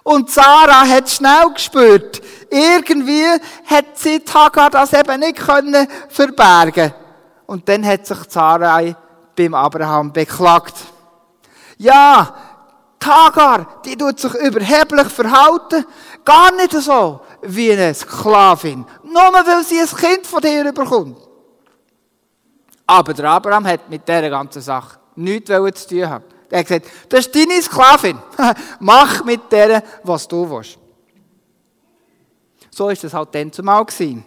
Und 0.03 0.29
Sarah 0.29 0.87
hat 0.87 1.09
schnell 1.09 1.51
gespürt, 1.53 2.21
irgendwie 2.49 3.25
hat 3.65 3.97
sie 3.97 4.21
Hagar 4.31 4.69
das 4.69 4.93
eben 4.93 5.19
nicht 5.19 5.37
können 5.37 5.87
verbergen 6.09 6.93
Und 7.47 7.67
dann 7.67 7.85
hat 7.85 8.05
sich 8.05 8.17
Sarah 8.29 8.95
beim 9.35 9.53
Abraham 9.53 10.13
beklagt. 10.13 10.75
Ja, 11.77 12.35
Hagar, 13.03 13.81
die 13.85 13.95
tut 13.95 14.19
sich 14.19 14.33
überheblich 14.35 15.07
verhalten. 15.07 15.85
Gar 16.23 16.55
nicht 16.55 16.71
so 16.71 17.21
wie 17.47 17.71
eine 17.71 17.93
Sklavin. 17.93 18.85
Nur 19.03 19.33
weil 19.33 19.63
sie 19.63 19.79
ein 19.79 19.87
Kind 19.87 20.27
von 20.27 20.41
dir 20.41 20.71
bekommt. 20.71 21.17
Aber 22.87 23.13
der 23.13 23.25
Abraham 23.25 23.65
hat 23.65 23.89
mit 23.89 24.07
dieser 24.07 24.29
ganzen 24.29 24.61
Sache 24.61 24.99
nichts 25.15 25.49
zu 25.49 25.87
tun 25.87 26.09
haben. 26.09 26.25
Er 26.49 26.59
hat 26.59 26.67
gesagt, 26.67 26.87
das 27.09 27.25
ist 27.25 27.35
deine 27.35 27.61
Sklavin. 27.61 28.19
Mach 28.79 29.23
mit 29.23 29.51
der, 29.51 29.83
was 30.03 30.27
du 30.27 30.49
willst. 30.49 30.77
So 32.69 32.89
ist 32.89 33.03
es 33.03 33.13
halt 33.13 33.33
dann 33.33 33.51
zumal 33.51 33.85
gewesen. 33.85 34.23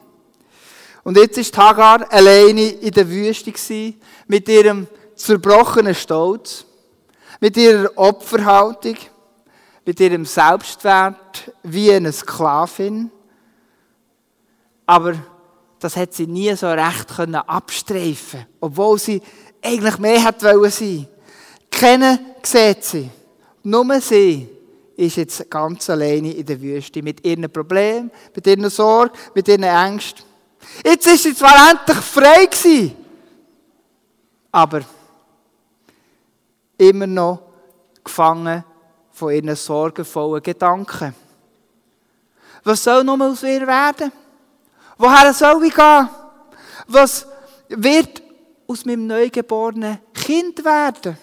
Und 1.05 1.17
jetzt 1.17 1.39
ist 1.39 1.57
Hagar 1.57 2.11
alleine 2.13 2.69
in 2.69 2.91
der 2.91 3.09
Wüste 3.09 3.53
gewesen, 3.53 4.01
mit 4.27 4.49
ihrem 4.49 4.87
zerbrochenen 5.15 5.95
Stolz, 5.95 6.65
mit 7.41 7.57
ihrer 7.57 7.91
Opferhaltung, 7.97 8.97
mit 9.89 10.01
ihrem 10.01 10.27
Selbstwert 10.27 11.51
wie 11.63 11.91
eine 11.91 12.13
Sklavin. 12.13 13.11
Aber 14.85 15.15
das 15.79 15.97
hat 15.97 16.13
sie 16.13 16.27
nie 16.27 16.55
so 16.57 16.69
recht 16.69 17.09
können 17.17 17.37
abstreifen 17.37 18.45
obwohl 18.61 18.99
sie 18.99 19.23
eigentlich 19.63 19.97
mehr 19.97 20.23
hat 20.23 20.43
wollen 20.43 20.71
sein. 20.71 21.09
Kennen 21.71 22.19
sieht 22.43 22.85
sie. 22.85 23.11
Nur 23.63 23.99
sie 24.03 24.47
ist 24.95 25.17
jetzt 25.17 25.51
ganz 25.51 25.89
alleine 25.89 26.33
in 26.33 26.45
der 26.45 26.61
Wüste 26.61 27.03
mit 27.03 27.25
ihren 27.25 27.51
Problemen, 27.51 28.11
mit 28.37 28.47
ihren 28.47 28.69
Sorgen, 28.69 29.17
mit 29.35 29.49
ihren 29.49 29.63
Ängsten. 29.63 30.23
Jetzt 30.85 31.07
ist 31.07 31.23
sie 31.23 31.35
zwar 31.35 31.71
endlich 31.71 31.97
frei 31.97 32.45
gewesen, 32.45 32.95
aber 34.53 34.83
immer 36.77 37.07
noch 37.07 37.41
gefangen 38.05 38.65
von 39.19 39.33
ihren 39.33 39.55
sorgenvollen 39.57 40.43
Gedanken. 40.43 41.15
Was 42.65 42.85
soll 42.85 43.03
noch 43.05 43.21
aus 43.21 43.43
ihr 43.43 43.67
werden? 43.67 44.13
Woher 44.97 45.33
soll 45.35 45.65
ich 45.65 45.75
gehen? 45.75 46.09
Was 46.87 47.27
wird 47.69 48.23
aus 48.67 48.85
meinem 48.85 49.07
neugeborenen 49.07 49.99
Kind 50.15 50.65
werden? 50.65 51.19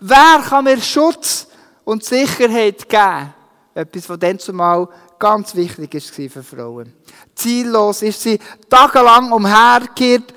Wer 0.00 0.42
kann 0.48 0.64
mir 0.64 0.80
Schutz 0.80 1.46
und 1.84 2.04
Sicherheit 2.04 2.88
geben? 2.88 3.34
Etwas, 3.74 4.08
was 4.08 4.18
dann 4.18 4.38
zumal 4.38 4.88
ganz 5.18 5.54
wichtig 5.54 5.94
war 5.94 6.30
für 6.30 6.42
Frauen. 6.42 6.92
Ziellos 7.34 8.02
ist 8.02 8.22
sie 8.22 8.38
tagelang 8.68 9.32
umhergekehrt, 9.32 10.34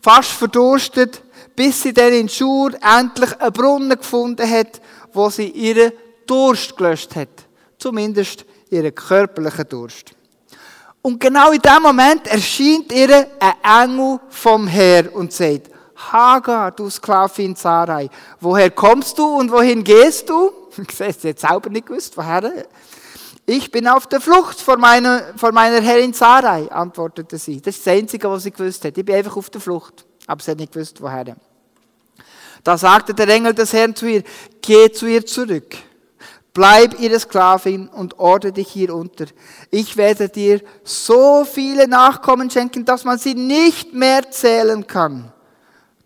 fast 0.00 0.30
verdurstet, 0.30 1.22
bis 1.54 1.82
sie 1.82 1.92
dann 1.92 2.12
in 2.12 2.28
Schur 2.28 2.72
endlich 2.80 3.40
einen 3.40 3.52
Brunnen 3.52 3.98
gefunden 3.98 4.48
hat, 4.48 4.80
wo 5.12 5.30
sie 5.30 5.48
ihren 5.48 5.92
Durst 6.26 6.76
gelöscht 6.76 7.14
hat. 7.16 7.28
Zumindest 7.78 8.44
ihren 8.70 8.94
körperlichen 8.94 9.68
Durst. 9.68 10.12
Und 11.02 11.20
genau 11.20 11.52
in 11.52 11.60
dem 11.60 11.82
Moment 11.82 12.26
erscheint 12.26 12.92
ihr 12.92 13.28
ein 13.38 13.88
Engel 13.90 14.18
vom 14.28 14.66
Herr 14.66 15.14
und 15.14 15.32
sagt, 15.32 15.70
Hagar, 15.94 16.72
du 16.72 16.90
Sklavin 16.90 17.54
Sarai, 17.54 18.10
woher 18.40 18.70
kommst 18.70 19.16
du 19.18 19.24
und 19.24 19.50
wohin 19.50 19.84
gehst 19.84 20.28
du? 20.28 20.50
Ich 20.78 20.94
sehe 20.94 21.14
jetzt 21.22 21.40
selber 21.40 21.70
nicht 21.70 21.86
gewusst, 21.86 22.16
woher. 22.18 22.66
Ich 23.46 23.70
bin 23.70 23.86
auf 23.86 24.06
der 24.08 24.20
Flucht 24.20 24.60
vor 24.60 24.76
meiner, 24.76 25.22
vor 25.36 25.52
meiner 25.52 25.80
Herrin 25.80 26.12
Sarai, 26.12 26.70
antwortete 26.70 27.38
sie. 27.38 27.62
Das 27.62 27.76
ist 27.76 27.86
das 27.86 27.94
Einzige, 27.94 28.28
was 28.28 28.42
sie 28.42 28.50
gewusst 28.50 28.84
hat. 28.84 28.98
Ich 28.98 29.04
bin 29.04 29.14
einfach 29.14 29.36
auf 29.36 29.48
der 29.48 29.60
Flucht. 29.60 30.04
Aber 30.26 30.42
sie 30.42 30.50
hat 30.50 30.58
nicht 30.58 30.72
gewusst, 30.72 31.00
woher. 31.00 31.36
Da 32.62 32.76
sagte 32.76 33.14
der 33.14 33.28
Engel 33.28 33.54
des 33.54 33.72
Herrn 33.72 33.94
zu 33.94 34.06
ihr, 34.06 34.24
geh 34.60 34.90
zu 34.90 35.06
ihr 35.06 35.24
zurück 35.24 35.76
Bleib 36.56 36.98
ihre 36.98 37.20
Sklavin 37.20 37.86
und 37.86 38.18
ordne 38.18 38.50
dich 38.50 38.68
hier 38.68 38.94
unter. 38.94 39.26
Ich 39.70 39.98
werde 39.98 40.30
dir 40.30 40.62
so 40.84 41.44
viele 41.44 41.86
Nachkommen 41.86 42.48
schenken, 42.48 42.82
dass 42.86 43.04
man 43.04 43.18
sie 43.18 43.34
nicht 43.34 43.92
mehr 43.92 44.30
zählen 44.30 44.86
kann. 44.86 45.30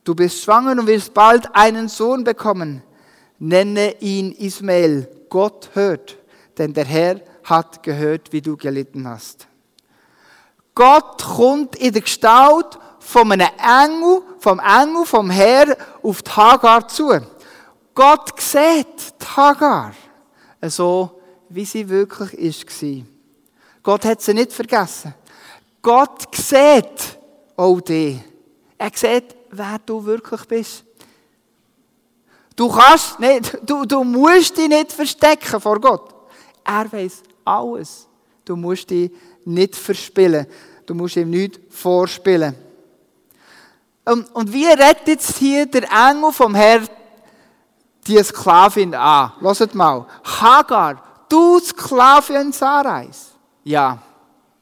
Du 0.03 0.13
bist 0.13 0.43
schwanger 0.43 0.73
und 0.73 0.89
wirst 0.89 1.15
bald 1.15 1.55
einen 1.55 1.87
Sohn 1.87 2.25
bekommen. 2.25 2.83
Nenne 3.39 3.95
ihn 4.01 4.33
Ismael. 4.33 5.09
Gott 5.29 5.71
hört, 5.75 6.19
denn 6.59 6.75
der 6.75 6.85
Herr 6.85 7.21
hat 7.45 7.85
gehört, 7.85 8.33
wie 8.33 8.43
du 8.43 8.57
gelitten 8.57 9.07
hast. 9.07 9.47
Gott 10.75 11.23
kommt 11.23 11.77
in 11.77 11.93
der 11.93 12.03
Gestalt 12.03 12.77
von 12.99 13.31
einem 13.31 13.47
Engel, 13.57 14.23
vom 14.41 14.59
Engel, 14.59 15.07
vom 15.07 15.31
Herr 15.31 15.77
auf 16.03 16.23
die 16.23 16.31
Hagar 16.33 16.89
zu. 16.89 17.21
Gott 17.95 18.41
sieht 18.41 19.15
die 19.23 19.37
Hagar 19.37 19.93
so, 20.69 21.21
wie 21.49 21.65
sie 21.65 21.89
wirklich 21.89 22.57
war. 22.83 23.07
Gott 23.83 24.05
hat 24.05 24.21
sie 24.21 24.35
nicht 24.35 24.53
vergessen. 24.53 25.15
Gott 25.81 26.35
sieht 26.35 27.19
auch 27.57 27.81
dich. 27.81 28.19
Er 28.77 28.91
sieht, 28.95 29.37
wer 29.51 29.79
du 29.85 30.05
wirklich 30.05 30.45
bist. 30.45 30.85
Du 32.55 32.69
kannst 32.69 33.19
nicht, 33.19 33.59
du, 33.63 33.85
du 33.85 34.05
musst 34.05 34.57
dich 34.57 34.69
nicht 34.69 34.93
verstecken 34.93 35.61
vor 35.61 35.81
Gott. 35.81 36.15
Er 36.65 36.91
weiß 36.93 37.23
alles. 37.45 38.07
Du 38.45 38.57
musst 38.57 38.91
dich 38.91 39.11
nicht 39.45 39.77
verspielen. 39.77 40.47
Du 40.85 40.95
musst 40.95 41.17
ihm 41.17 41.31
nichts 41.31 41.59
vorspielen. 41.71 42.55
Und, 44.05 44.35
und 44.35 44.53
wie 44.53 44.67
rettet 44.67 45.09
jetzt 45.09 45.39
hier 45.39 45.67
der 45.67 45.85
Engel 45.91 46.33
vom 46.33 46.55
Herrn 46.55 46.89
die 48.07 48.23
Sklavin 48.23 48.95
an. 48.95 49.33
Hört 49.41 49.75
mal. 49.75 50.07
Hagar, 50.25 51.03
du 51.29 51.59
Sklavin 51.61 52.53
Sarais. 52.53 53.33
Ja, 53.65 53.99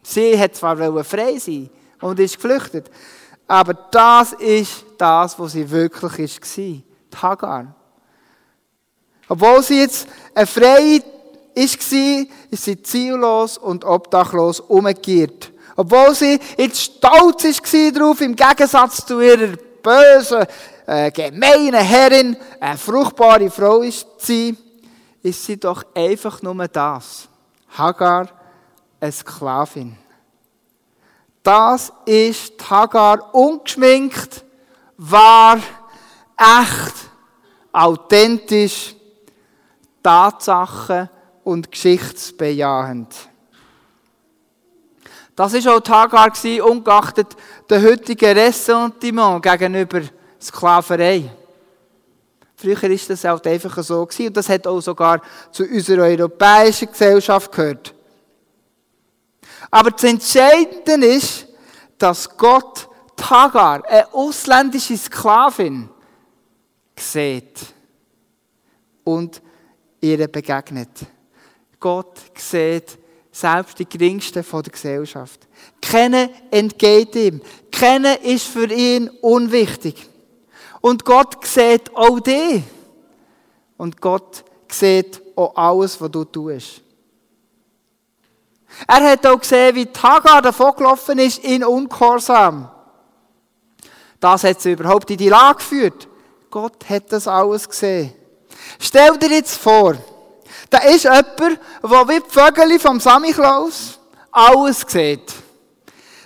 sie 0.03 0.39
hat 0.39 0.57
zwar 0.57 0.77
frei 1.05 1.39
sein 1.39 1.71
und 2.01 2.19
ist 2.19 2.37
geflüchtet, 2.37 2.91
aber 3.47 3.75
das 3.75 4.33
ist 4.35 4.85
das, 4.97 5.39
was 5.39 5.53
sie 5.53 5.71
wirklich 5.71 6.19
ist. 6.19 6.57
Die 6.57 6.85
Hagar. 7.17 7.75
Obwohl 9.29 9.63
sie 9.63 9.81
jetzt 9.81 10.09
eine 10.35 10.47
Freie 10.47 11.01
war, 11.01 12.27
ist 12.51 12.65
sie 12.65 12.83
ziellos 12.83 13.59
und 13.59 13.85
obdachlos 13.85 14.61
umgekehrt. 14.61 15.53
Obwohl 15.77 16.15
sie 16.15 16.41
jetzt 16.57 16.81
stolz 16.81 17.45
war 17.45 17.93
darauf, 17.93 18.21
im 18.21 18.35
Gegensatz 18.35 19.05
zu 19.05 19.21
ihrer 19.21 19.57
bösen, 19.83 20.47
äh, 20.89 21.11
gemeine 21.11 21.79
Herrin, 21.79 22.35
eine 22.59 22.79
fruchtbare 22.79 23.51
Frau 23.51 23.83
ist 23.83 24.07
sie, 24.17 24.57
ist 25.23 25.45
sie 25.45 25.59
doch 25.59 25.85
einfach 25.95 26.41
nur 26.41 26.67
das. 26.67 27.29
Hagar, 27.77 28.29
eine 28.99 29.13
Sklavin. 29.13 29.99
Das 31.43 31.93
ist 32.07 32.71
Hagar 32.71 33.35
ungeschminkt, 33.35 34.43
wahr, 34.97 35.59
echt, 36.39 36.95
authentisch, 37.71 38.95
Tatsachen 40.03 41.11
und 41.45 41.71
geschichtsbejahend. 41.71 43.15
Das 45.37 45.53
war 45.53 45.77
auch 45.77 45.89
Hagar, 45.89 46.33
ungeachtet 46.63 47.37
der 47.69 47.83
heutigen 47.83 48.39
Ressentiment 48.39 49.43
gegenüber 49.43 50.01
Sklaverei. 50.41 51.31
Früher 52.57 52.83
war 52.83 52.89
das 52.89 53.25
halt 53.25 53.47
einfach 53.47 53.83
so 53.83 54.03
und 54.03 54.37
das 54.37 54.49
hat 54.49 54.67
auch 54.67 54.81
sogar 54.81 55.21
zu 55.53 55.65
unserer 55.65 56.03
europäischen 56.03 56.91
Gesellschaft 56.91 57.53
gehört. 57.53 57.95
Aber 59.71 59.91
das 59.91 60.05
Entscheidende 60.05 61.07
ist, 61.07 61.47
dass 61.97 62.29
Gott 62.37 62.89
Hagar, 63.21 63.85
eine 63.87 64.13
ausländische 64.15 64.97
Sklavin, 64.97 65.89
sieht 66.99 67.61
und 69.05 69.41
ihr 70.01 70.27
begegnet. 70.29 70.91
Gott 71.79 72.19
sieht 72.37 72.99
selbst 73.31 73.79
die 73.79 73.89
geringsten 73.89 74.43
von 74.43 74.63
der 74.63 74.73
Gesellschaft. 74.73 75.47
Kennen 75.81 76.31
entgeht 76.51 77.15
ihm. 77.15 77.41
Kennen 77.71 78.17
ist 78.23 78.47
für 78.47 78.73
ihn 78.73 79.09
unwichtig. 79.21 80.09
Und 80.81 81.05
Gott 81.05 81.45
sieht 81.45 81.95
auch 81.95 82.21
dich. 82.21 82.63
Und 83.77 84.01
Gott 84.01 84.45
sieht 84.71 85.21
auch 85.37 85.55
alles, 85.57 86.01
was 86.01 86.11
du 86.11 86.25
tust. 86.25 86.83
Er 88.87 89.11
hat 89.11 89.27
auch 89.27 89.41
gesehen, 89.41 89.75
wie 89.75 89.89
Hagar 90.03 90.43
davon 90.43 90.75
gelaufen 90.77 91.19
ist 91.19 91.39
in 91.39 91.65
Ungehorsam. 91.65 92.71
Das 94.21 94.45
hat 94.45 94.61
sie 94.61 94.73
überhaupt 94.73 95.11
in 95.11 95.17
die 95.17 95.29
Lage 95.29 95.59
geführt. 95.59 96.09
Gott 96.51 96.89
hat 96.89 97.13
das 97.13 97.27
alles 97.27 97.69
gesehen. 97.69 98.13
Stell 98.79 99.17
dir 99.19 99.31
jetzt 99.31 99.57
vor, 99.57 99.97
da 100.71 100.79
ist 100.79 101.05
jemand, 101.05 101.37
der 101.39 102.09
wie 102.09 102.21
die 102.21 102.31
Vögel 102.31 102.79
vom 102.79 103.01
Samichlaus 103.01 103.99
alles 104.31 104.85
sieht. 104.87 105.35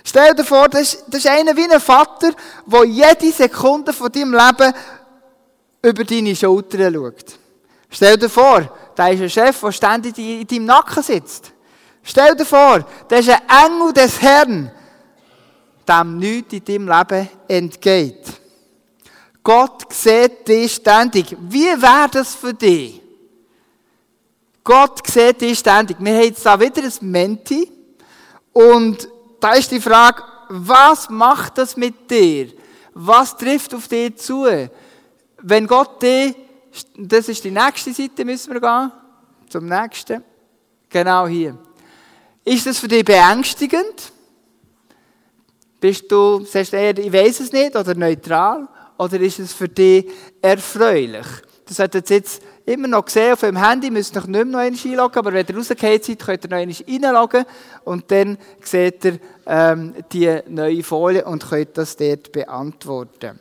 Stell 0.03 0.35
dir 0.35 0.43
vor, 0.43 0.67
das 0.67 0.81
ist, 0.81 1.03
das 1.07 1.23
ist 1.23 1.31
einer 1.31 1.55
wie 1.55 1.71
ein 1.71 1.79
Vater, 1.79 2.31
der 2.65 2.83
jede 2.83 3.31
Sekunde 3.31 3.93
von 3.93 4.11
deinem 4.11 4.33
Leben 4.33 4.73
über 5.81 6.03
deine 6.03 6.35
Schultern 6.35 6.93
schaut. 6.93 7.39
Stell 7.89 8.17
dir 8.17 8.29
vor, 8.29 8.69
da 8.95 9.07
ist 9.07 9.21
ein 9.21 9.29
Chef, 9.29 9.59
der 9.59 9.71
ständig 9.71 10.17
in 10.17 10.47
deinem 10.47 10.65
Nacken 10.65 11.03
sitzt. 11.03 11.51
Stell 12.03 12.35
dir 12.35 12.45
vor, 12.45 12.85
da 13.07 13.15
ist 13.15 13.29
ein 13.29 13.41
Engel 13.65 13.93
des 13.93 14.21
Herrn, 14.21 14.71
dem 15.87 16.17
nichts 16.17 16.53
in 16.53 16.65
deinem 16.65 16.87
Leben 16.89 17.29
entgeht. 17.47 18.25
Gott 19.41 19.93
sieht 19.93 20.47
dich 20.47 20.73
ständig. 20.73 21.35
Wie 21.39 21.81
wäre 21.81 22.09
das 22.11 22.35
für 22.35 22.53
dich? 22.53 23.01
Gott 24.63 25.05
sieht 25.07 25.41
dich 25.41 25.59
ständig. 25.59 25.97
Wir 25.99 26.13
haben 26.13 26.23
jetzt 26.23 26.45
da 26.45 26.59
wieder 26.59 26.81
ein 26.81 26.93
Menti. 27.01 27.69
Und 28.53 29.09
da 29.43 29.53
ist 29.55 29.69
die 29.71 29.81
Frage, 29.81 30.23
was 30.47 31.09
macht 31.09 31.57
das 31.57 31.75
mit 31.75 32.09
dir? 32.09 32.53
Was 32.93 33.35
trifft 33.35 33.73
auf 33.75 33.89
dich 33.89 34.15
zu? 34.15 34.47
Wenn 35.41 35.67
Gott 35.67 36.01
dich, 36.01 36.33
das 36.97 37.27
ist 37.27 37.43
die 37.43 37.51
nächste 37.51 37.93
Seite, 37.93 38.23
müssen 38.23 38.53
wir 38.53 38.61
gehen. 38.61 38.91
Zum 39.49 39.65
nächsten. 39.65 40.23
Genau 40.89 41.27
hier. 41.27 41.57
Ist 42.45 42.65
das 42.65 42.79
für 42.79 42.87
dich 42.87 43.03
beängstigend? 43.03 44.13
Bist 45.81 46.09
du, 46.09 46.45
sagst 46.45 46.73
eher, 46.73 46.97
ich 46.97 47.11
weiß 47.11 47.41
es 47.41 47.51
nicht, 47.51 47.75
oder 47.75 47.95
neutral? 47.95 48.69
Oder 48.97 49.19
ist 49.19 49.39
es 49.39 49.51
für 49.51 49.67
dich 49.67 50.09
erfreulich? 50.41 51.27
Das 51.65 51.79
hat 51.79 51.95
jetzt 52.09 52.41
immer 52.65 52.87
noch 52.87 53.07
sehen 53.09 53.33
auf 53.33 53.41
dem 53.41 53.57
Handy, 53.57 53.89
müsst 53.91 54.15
ihr 54.15 54.21
euch 54.21 54.27
nicht 54.27 54.45
mehr 54.45 54.71
noch 54.71 54.85
einloggen, 54.85 55.19
aber 55.19 55.33
wenn 55.33 55.45
ihr 55.47 55.57
rausgeht 55.57 56.05
seid, 56.05 56.19
könnt 56.19 56.45
ihr 56.45 56.65
noch 56.65 56.87
einloggen 56.87 57.45
und 57.83 58.09
dann 58.11 58.37
seht 58.61 59.05
ihr 59.05 59.19
ähm, 59.45 59.93
die 60.11 60.39
neue 60.47 60.83
Folie 60.83 61.25
und 61.25 61.47
könnt 61.47 61.77
das 61.77 61.95
dort 61.97 62.31
beantworten. 62.31 63.39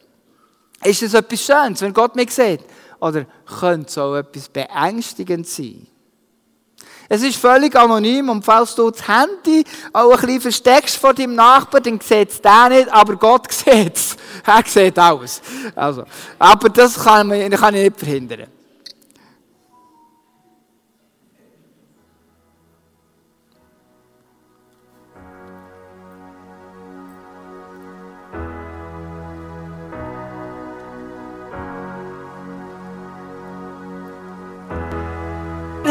Ist 0.84 1.02
das 1.02 1.14
etwas 1.14 1.40
Schönes, 1.40 1.80
wenn 1.82 1.92
Gott 1.92 2.16
mich 2.16 2.34
sieht? 2.34 2.60
Oder 3.00 3.26
könnte 3.60 3.88
es 3.88 3.98
auch 3.98 4.16
etwas 4.16 4.48
beängstigend 4.48 5.46
sein? 5.46 5.86
Es 7.08 7.22
ist 7.22 7.36
völlig 7.36 7.76
anonym 7.76 8.30
und 8.30 8.44
falls 8.44 8.74
du 8.74 8.90
das 8.90 9.06
Handy 9.06 9.64
auch 9.92 10.12
ein 10.12 10.20
bisschen 10.20 10.40
versteckst 10.40 10.96
vor 10.96 11.12
deinem 11.12 11.34
Nachbarn, 11.34 11.82
dann 11.82 12.00
sieht 12.00 12.30
es 12.30 12.40
der 12.40 12.68
nicht, 12.70 12.92
aber 12.92 13.16
Gott 13.16 13.52
sieht 13.52 13.96
es. 13.96 14.16
Er 14.46 14.62
sieht 14.64 14.98
alles. 14.98 15.42
Also, 15.74 16.04
aber 16.38 16.68
das 16.70 16.94
kann, 16.94 17.28
man, 17.28 17.50
kann 17.50 17.74
ich 17.74 17.82
nicht 17.84 17.98
verhindern. 17.98 18.46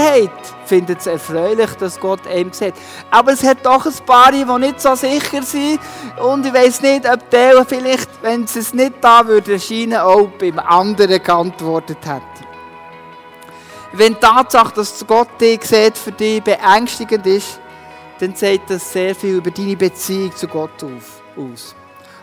Minderheit 0.01 0.31
findet 0.65 0.99
es 0.99 1.07
erfreulich, 1.07 1.69
dass 1.79 1.99
Gott 1.99 2.21
ihm 2.33 2.51
sieht. 2.53 2.73
Aber 3.09 3.33
es 3.33 3.43
hat 3.43 3.65
doch 3.65 3.85
ein 3.85 3.93
paar, 4.05 4.31
die 4.31 4.43
nicht 4.45 4.81
so 4.81 4.95
sicher 4.95 5.43
sind. 5.43 5.79
Und 6.21 6.45
ich 6.45 6.53
weiß 6.53 6.81
nicht, 6.81 7.07
ob 7.07 7.29
der 7.29 7.65
vielleicht, 7.65 8.09
wenn 8.21 8.43
es 8.43 8.73
nicht 8.73 8.93
da 9.01 9.25
würde 9.25 9.53
erscheinen, 9.53 9.97
auch 9.97 10.29
beim 10.39 10.59
anderen 10.59 11.21
geantwortet 11.21 11.97
hätte. 12.03 12.21
Wenn 13.93 14.13
die 14.13 14.19
Tatsache, 14.19 14.73
dass 14.75 15.05
Gott 15.05 15.29
dich 15.39 15.63
sieht, 15.63 15.97
für 15.97 16.13
dich 16.13 16.41
beängstigend 16.41 17.25
ist, 17.27 17.59
dann 18.19 18.35
sagt 18.35 18.69
das 18.69 18.91
sehr 18.91 19.13
viel 19.13 19.37
über 19.37 19.51
deine 19.51 19.75
Beziehung 19.75 20.35
zu 20.35 20.47
Gott 20.47 20.83
aus. 20.83 21.75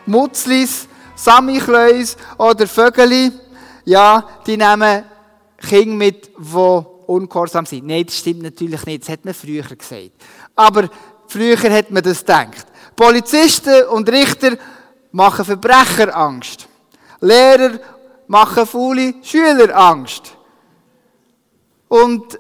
Mutzlis, 0.07 0.89
Samichlöis 1.15 2.17
oder 2.39 2.67
Vögeli, 2.67 3.33
ja, 3.85 4.25
die 4.47 4.57
nehmen 4.57 5.05
Kinder 5.59 5.97
mit, 5.97 6.31
die 6.39 6.98
ungehorsam 7.09 7.67
sind. 7.67 7.87
Nein, 7.87 8.05
das 8.07 8.19
stimmt 8.19 8.43
natürlich 8.43 8.85
nicht. 8.85 9.03
Das 9.03 9.09
hat 9.09 9.25
man 9.25 9.35
früher 9.35 9.63
gesagt. 9.63 10.13
Aber 10.55 10.89
früher 11.27 11.59
hat 11.71 11.91
man 11.91 12.03
das 12.03 12.21
gedacht. 12.21 12.67
Polizisten 12.95 13.85
und 13.85 14.09
Richter 14.09 14.57
machen 15.11 15.45
Verbrecher 15.45 16.15
Angst. 16.15 16.69
Lehrer 17.21 17.79
machen 18.27 18.67
faule 18.67 19.15
Schüler 19.23 19.75
Angst. 19.77 20.35
Und 21.89 22.39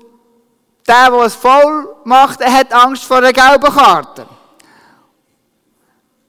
der, 0.87 1.11
der 1.11 1.21
es 1.23 1.35
faul 1.35 1.97
macht, 2.05 2.45
hat 2.45 2.73
Angst 2.73 3.05
vor 3.05 3.19
einer 3.19 3.33
gelben 3.33 3.73
Karte. 3.75 4.27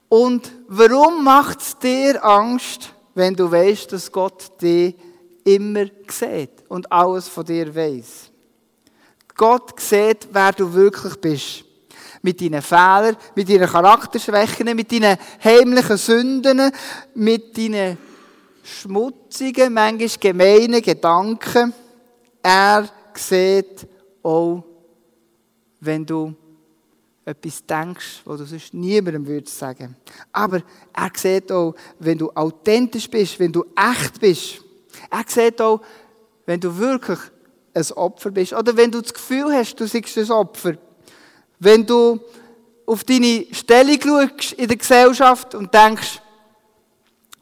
Und 0.08 0.50
warum 0.68 1.22
macht 1.22 1.60
es 1.60 1.78
dir 1.78 2.24
Angst, 2.24 2.92
wenn 3.14 3.34
du 3.34 3.50
weißt, 3.50 3.92
dass 3.92 4.10
Gott 4.10 4.60
dich 4.60 4.94
immer 5.44 5.86
sieht 6.08 6.64
und 6.68 6.90
alles 6.90 7.28
von 7.28 7.44
dir 7.44 7.74
weiß? 7.74 8.29
Gott 9.40 9.80
sieht, 9.80 10.28
wer 10.32 10.52
du 10.52 10.70
wirklich 10.70 11.14
bist. 11.16 11.64
Mit 12.20 12.42
deinen 12.42 12.60
Fehlern, 12.60 13.16
mit 13.34 13.48
deinen 13.48 13.66
Charakterschwächen, 13.66 14.76
mit 14.76 14.92
deinen 14.92 15.16
heimlichen 15.42 15.96
Sünden, 15.96 16.70
mit 17.14 17.56
deinen 17.56 17.96
schmutzigen, 18.62 19.72
manchmal 19.72 20.10
gemeinen 20.20 20.82
Gedanken. 20.82 21.72
Er 22.42 22.86
sieht 23.14 23.86
auch, 24.22 24.62
wenn 25.80 26.04
du 26.04 26.34
etwas 27.24 27.64
denkst, 27.64 28.20
was 28.26 28.40
du 28.40 28.44
sonst 28.44 28.74
niemandem 28.74 29.26
würdest 29.26 29.58
sagen. 29.58 29.96
Aber 30.32 30.60
er 30.92 31.10
sieht 31.14 31.50
auch, 31.50 31.74
wenn 31.98 32.18
du 32.18 32.30
authentisch 32.32 33.08
bist, 33.08 33.40
wenn 33.40 33.52
du 33.52 33.64
echt 33.74 34.20
bist. 34.20 34.62
Er 35.08 35.24
sieht 35.26 35.62
auch, 35.62 35.80
wenn 36.44 36.60
du 36.60 36.76
wirklich 36.76 37.20
ein 37.74 37.92
Opfer 37.92 38.30
bist. 38.30 38.52
Oder 38.52 38.76
wenn 38.76 38.90
du 38.90 39.00
das 39.00 39.14
Gefühl 39.14 39.52
hast, 39.52 39.76
du 39.76 39.86
seist 39.86 40.18
ein 40.18 40.30
Opfer. 40.30 40.74
Wenn 41.58 41.86
du 41.86 42.20
auf 42.86 43.04
deine 43.04 43.46
Stellung 43.52 44.00
schaust 44.02 44.52
in 44.54 44.68
der 44.68 44.76
Gesellschaft 44.76 45.54
und 45.54 45.72
denkst, 45.72 46.20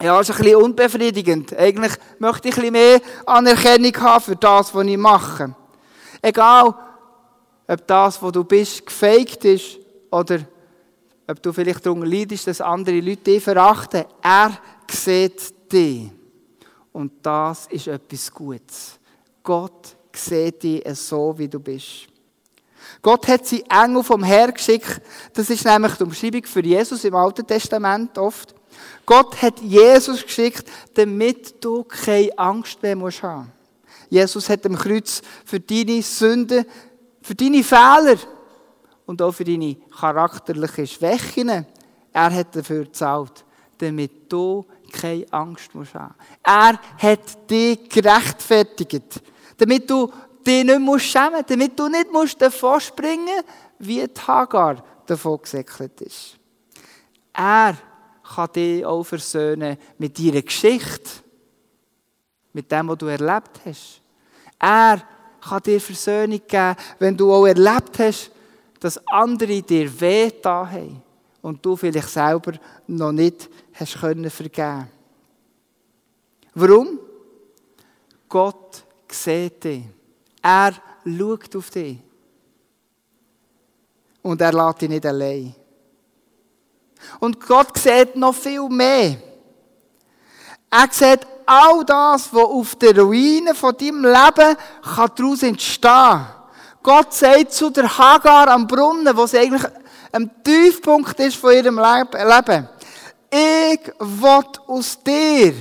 ja, 0.00 0.20
ist 0.20 0.30
ein 0.30 0.36
bisschen 0.36 0.56
unbefriedigend. 0.56 1.56
Eigentlich 1.56 1.92
möchte 2.18 2.48
ich 2.48 2.56
ein 2.56 2.60
bisschen 2.60 2.72
mehr 2.72 3.00
Anerkennung 3.26 3.96
haben 4.00 4.22
für 4.22 4.36
das, 4.36 4.72
was 4.74 4.86
ich 4.86 4.96
mache. 4.96 5.54
Egal, 6.22 6.74
ob 7.66 7.86
das, 7.86 8.22
was 8.22 8.32
du 8.32 8.44
bist, 8.44 8.86
gefaked 8.86 9.44
ist 9.44 9.78
oder 10.10 10.40
ob 11.26 11.42
du 11.42 11.52
vielleicht 11.52 11.84
darunter 11.84 12.06
leidest, 12.06 12.46
dass 12.46 12.60
andere 12.60 13.00
Leute 13.00 13.22
dich 13.22 13.42
verachten. 13.42 14.04
Er 14.22 14.58
sieht 14.90 15.72
dich. 15.72 16.10
Und 16.92 17.12
das 17.22 17.66
ist 17.66 17.86
etwas 17.88 18.32
Gutes. 18.32 18.98
Gott 19.42 19.96
sieht 20.14 20.62
dich 20.62 20.82
so, 20.94 21.34
wie 21.36 21.48
du 21.48 21.60
bist. 21.60 22.08
Gott 23.02 23.28
hat 23.28 23.46
sie 23.46 23.64
Engel 23.68 24.02
vom 24.02 24.22
Herr 24.22 24.50
geschickt. 24.50 25.00
Das 25.32 25.50
ist 25.50 25.64
nämlich 25.64 25.94
die 25.94 26.04
Umschreibung 26.04 26.44
für 26.44 26.64
Jesus 26.64 27.04
im 27.04 27.14
Alten 27.14 27.46
Testament 27.46 28.16
oft. 28.18 28.54
Gott 29.06 29.40
hat 29.40 29.60
Jesus 29.60 30.22
geschickt, 30.22 30.68
damit 30.94 31.62
du 31.64 31.84
keine 31.84 32.36
Angst 32.36 32.82
mehr 32.82 32.96
musst 32.96 33.22
haben. 33.22 33.52
Jesus 34.10 34.48
hat 34.48 34.64
am 34.66 34.76
Kreuz 34.76 35.22
für 35.44 35.60
deine 35.60 36.02
Sünden, 36.02 36.64
für 37.22 37.34
deine 37.34 37.62
Fehler 37.62 38.16
und 39.06 39.20
auch 39.22 39.32
für 39.32 39.44
deine 39.44 39.76
charakterlichen 39.98 40.86
Schwächen, 40.86 41.66
er 42.12 42.34
hat 42.34 42.56
dafür 42.56 42.84
gezahlt, 42.84 43.44
damit 43.78 44.32
du 44.32 44.66
keine 44.92 45.26
Angst 45.30 45.74
musst 45.74 45.94
haben. 45.94 46.14
Er 46.42 46.78
hat 46.98 47.50
dich 47.50 47.88
gerechtfertigt 47.88 49.20
damit 49.58 49.90
du 49.90 50.10
dich 50.46 50.64
nicht 50.64 50.80
musst 50.80 51.06
schämen 51.06 51.44
damit 51.46 51.78
du 51.78 51.88
nicht 51.88 52.10
musst 52.10 52.40
davon 52.40 52.80
springen 52.80 53.42
wie 53.78 54.06
die 54.06 54.20
Hagar 54.26 54.82
davon 55.06 55.40
gesäckelt 55.42 56.00
ist. 56.00 56.38
Er 57.32 57.76
kann 58.22 58.52
dich 58.52 58.84
auch 58.84 59.04
versöhnen 59.04 59.76
mit 59.98 60.18
deiner 60.18 60.42
Geschichte, 60.42 61.10
mit 62.52 62.70
dem, 62.70 62.88
was 62.88 62.98
du 62.98 63.06
erlebt 63.06 63.60
hast. 63.64 64.00
Er 64.58 65.02
kann 65.40 65.62
dir 65.62 65.80
Versöhnung 65.80 66.40
geben, 66.46 66.76
wenn 66.98 67.16
du 67.16 67.32
auch 67.32 67.46
erlebt 67.46 67.98
hast, 67.98 68.32
dass 68.80 69.00
andere 69.06 69.62
dir 69.62 70.00
weh 70.00 70.30
da 70.42 70.68
haben 70.68 71.02
und 71.42 71.64
du 71.64 71.76
vielleicht 71.76 72.08
selber 72.08 72.52
noch 72.86 73.12
nicht 73.12 73.48
hast 73.74 74.00
können 74.00 74.30
vergeben. 74.30 74.88
Warum? 76.54 76.98
Gott 78.28 78.84
sieht 79.12 79.64
dich. 79.64 79.84
Er 80.42 80.72
schaut 81.04 81.56
auf 81.56 81.70
dich. 81.70 81.98
Und 84.22 84.40
er 84.40 84.52
lässt 84.52 84.80
dich 84.82 84.88
nicht 84.88 85.06
allein. 85.06 85.54
Und 87.20 87.40
Gott 87.40 87.78
sieht 87.78 88.16
noch 88.16 88.34
viel 88.34 88.68
mehr. 88.68 89.16
Er 90.70 90.88
sieht 90.90 91.20
all 91.46 91.84
das, 91.84 92.32
was 92.32 92.44
auf 92.44 92.74
der 92.76 92.98
Ruine 92.98 93.54
von 93.54 93.74
deinem 93.76 94.04
Leben 94.04 94.56
kann 94.82 95.10
daraus 95.16 95.42
entstehen 95.42 95.90
kann. 95.90 96.26
Gott 96.82 97.14
sagt 97.14 97.52
zu 97.52 97.70
der 97.70 97.98
Hagar 97.98 98.48
am 98.48 98.66
Brunnen, 98.66 99.16
wo 99.16 99.26
sie 99.26 99.38
eigentlich 99.38 99.64
am 100.12 100.30
Tiefpunkt 100.42 101.18
ist 101.20 101.36
von 101.36 101.52
ihrem 101.52 101.78
Leben. 101.78 102.68
Ich 103.30 103.92
will 103.98 104.44
aus 104.66 104.98
dir 105.02 105.54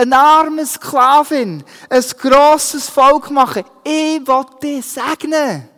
eine 0.00 0.16
arme 0.16 0.66
Sklavin, 0.66 1.62
ein 1.88 2.04
grosses 2.18 2.88
Volk 2.88 3.30
machen. 3.30 3.64
Ich 3.84 4.26
will 4.26 4.44
dich 4.62 4.86
segnen. 4.86 5.68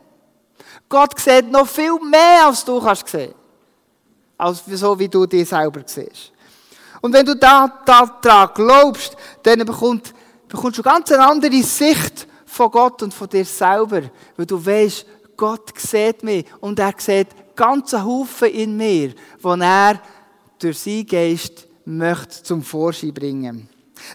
Gott 0.88 1.18
sieht 1.18 1.50
noch 1.50 1.66
viel 1.66 1.98
mehr, 1.98 2.46
als 2.46 2.64
du 2.64 2.80
kannst 2.80 3.08
sehen. 3.08 3.34
Als 4.38 4.62
so, 4.66 4.98
wie 4.98 5.08
du 5.08 5.26
dich 5.26 5.48
selber 5.48 5.82
siehst. 5.86 6.32
Und 7.00 7.12
wenn 7.12 7.26
du 7.26 7.34
da, 7.34 7.80
da 7.84 8.06
daran 8.20 8.50
glaubst, 8.54 9.16
dann 9.42 9.64
bekommst, 9.64 10.14
bekommst 10.48 10.78
du 10.78 10.82
ganz 10.82 11.10
eine 11.10 11.26
andere 11.26 11.62
Sicht 11.62 12.28
von 12.46 12.70
Gott 12.70 13.02
und 13.02 13.12
von 13.12 13.28
dir 13.28 13.44
selber. 13.44 14.02
Weil 14.36 14.46
du 14.46 14.64
weißt, 14.64 15.06
Gott 15.36 15.72
sieht 15.76 16.22
mich 16.22 16.46
und 16.60 16.78
er 16.78 16.94
sieht 16.98 17.56
ganze 17.56 18.04
Haufen 18.04 18.48
in 18.48 18.76
mir, 18.76 19.14
wo 19.40 19.54
er 19.54 20.00
durch 20.58 20.78
seinen 20.78 21.06
Geist 21.06 21.66
möchte 21.84 22.42
zum 22.42 22.62
Vorschein 22.62 23.12
bringen. 23.12 23.68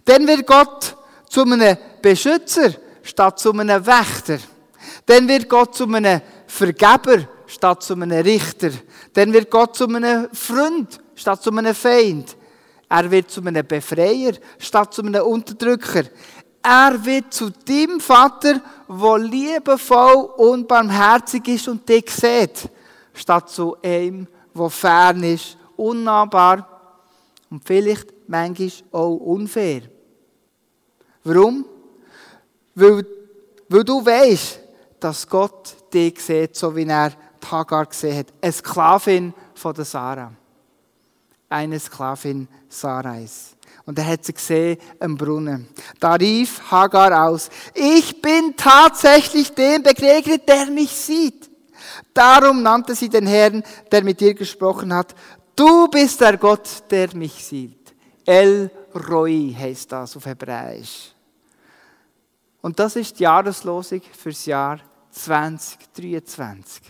Dann 0.06 0.28
wird 0.28 0.46
Gott 0.46 0.96
zu 1.30 1.44
einem 1.44 1.78
Beschützer 2.02 2.72
statt 3.04 3.40
zu 3.40 3.52
einem 3.52 3.86
Wächter. 3.86 4.38
Dann 5.06 5.28
wird 5.28 5.50
Gott 5.50 5.76
zu 5.76 5.86
einem 5.86 6.22
Vergeber 6.48 7.28
statt 7.46 7.84
zu 7.84 7.94
einem 7.94 8.22
Richter. 8.22 8.72
Dann 9.14 9.34
wird 9.34 9.50
Gott 9.50 9.76
zu 9.76 9.88
einem 9.88 10.30
Freund 10.34 11.00
statt 11.16 11.42
zu 11.42 11.52
einem 11.52 11.76
Feind. 11.76 12.36
Er 12.90 13.12
wird 13.12 13.30
zu 13.30 13.42
einem 13.42 13.66
Befreier 13.66 14.34
statt 14.60 14.94
zu 14.94 15.02
einem 15.02 15.24
Unterdrücker. 15.24 16.04
Er 16.62 17.06
wird 17.06 17.34
zu 17.34 17.50
dem 17.50 18.00
Vater, 18.00 18.62
der 18.90 19.20
liebevoll 19.20 20.30
und 20.38 20.68
barmherzig 20.68 21.48
ist 21.48 21.68
und 21.68 21.88
dich 21.88 22.10
sieht, 22.10 22.70
statt 23.14 23.50
zu 23.50 23.78
einem, 23.82 24.28
der 24.54 24.70
fern 24.70 25.24
ist, 25.24 25.58
unnahbar 25.76 26.68
und 27.50 27.64
vielleicht 27.66 28.17
manchmal 28.28 28.72
auch 28.92 29.16
unfair. 29.16 29.82
Warum? 31.24 31.66
Weil, 32.76 33.06
weil 33.70 33.84
du 33.84 34.06
weißt, 34.06 34.60
dass 35.00 35.28
Gott 35.28 35.76
dich 35.94 36.20
sieht, 36.22 36.56
so 36.56 36.76
wie 36.76 36.86
er 36.86 37.12
Hagar 37.52 37.86
gesehen 37.86 38.18
hat. 38.18 38.28
Eine 38.42 38.52
Sklavin 38.52 39.34
von 39.54 39.74
der 39.74 39.86
Sarah. 39.86 40.34
Eine 41.50 41.80
Sklavin 41.80 42.48
Sarais. 42.68 43.56
Und 43.86 43.98
er 44.00 44.06
hat 44.06 44.26
sie 44.26 44.34
gesehen 44.34 44.78
am 45.00 45.16
Brunnen. 45.16 45.68
Da 46.00 46.16
rief 46.16 46.62
Hagar 46.70 47.30
aus, 47.30 47.50
ich 47.74 48.22
bin 48.22 48.54
tatsächlich 48.58 49.54
dem 49.54 49.82
begegnet, 49.82 50.48
der 50.48 50.66
mich 50.66 50.92
sieht. 50.92 51.50
Darum 52.14 52.62
nannte 52.62 52.96
sie 52.96 53.08
den 53.08 53.28
Herrn, 53.28 53.64
der 53.92 54.04
mit 54.04 54.22
ihr 54.22 54.34
gesprochen 54.34 54.94
hat, 54.94 55.16
du 55.56 55.88
bist 55.88 56.20
der 56.20 56.38
Gott, 56.38 56.68
der 56.90 57.16
mich 57.16 57.46
sieht. 57.46 57.77
El 58.28 58.70
Roi 58.94 59.56
heißt 59.58 59.90
das 59.90 60.18
auf 60.18 60.26
Hebräisch. 60.26 61.14
Und 62.62 62.78
das 62.78 62.98
ist 62.98 63.18
die 63.18 63.24
Jahreslosung 63.24 64.02
fürs 64.02 64.46
Jahr 64.46 64.82
2023. 65.12 66.84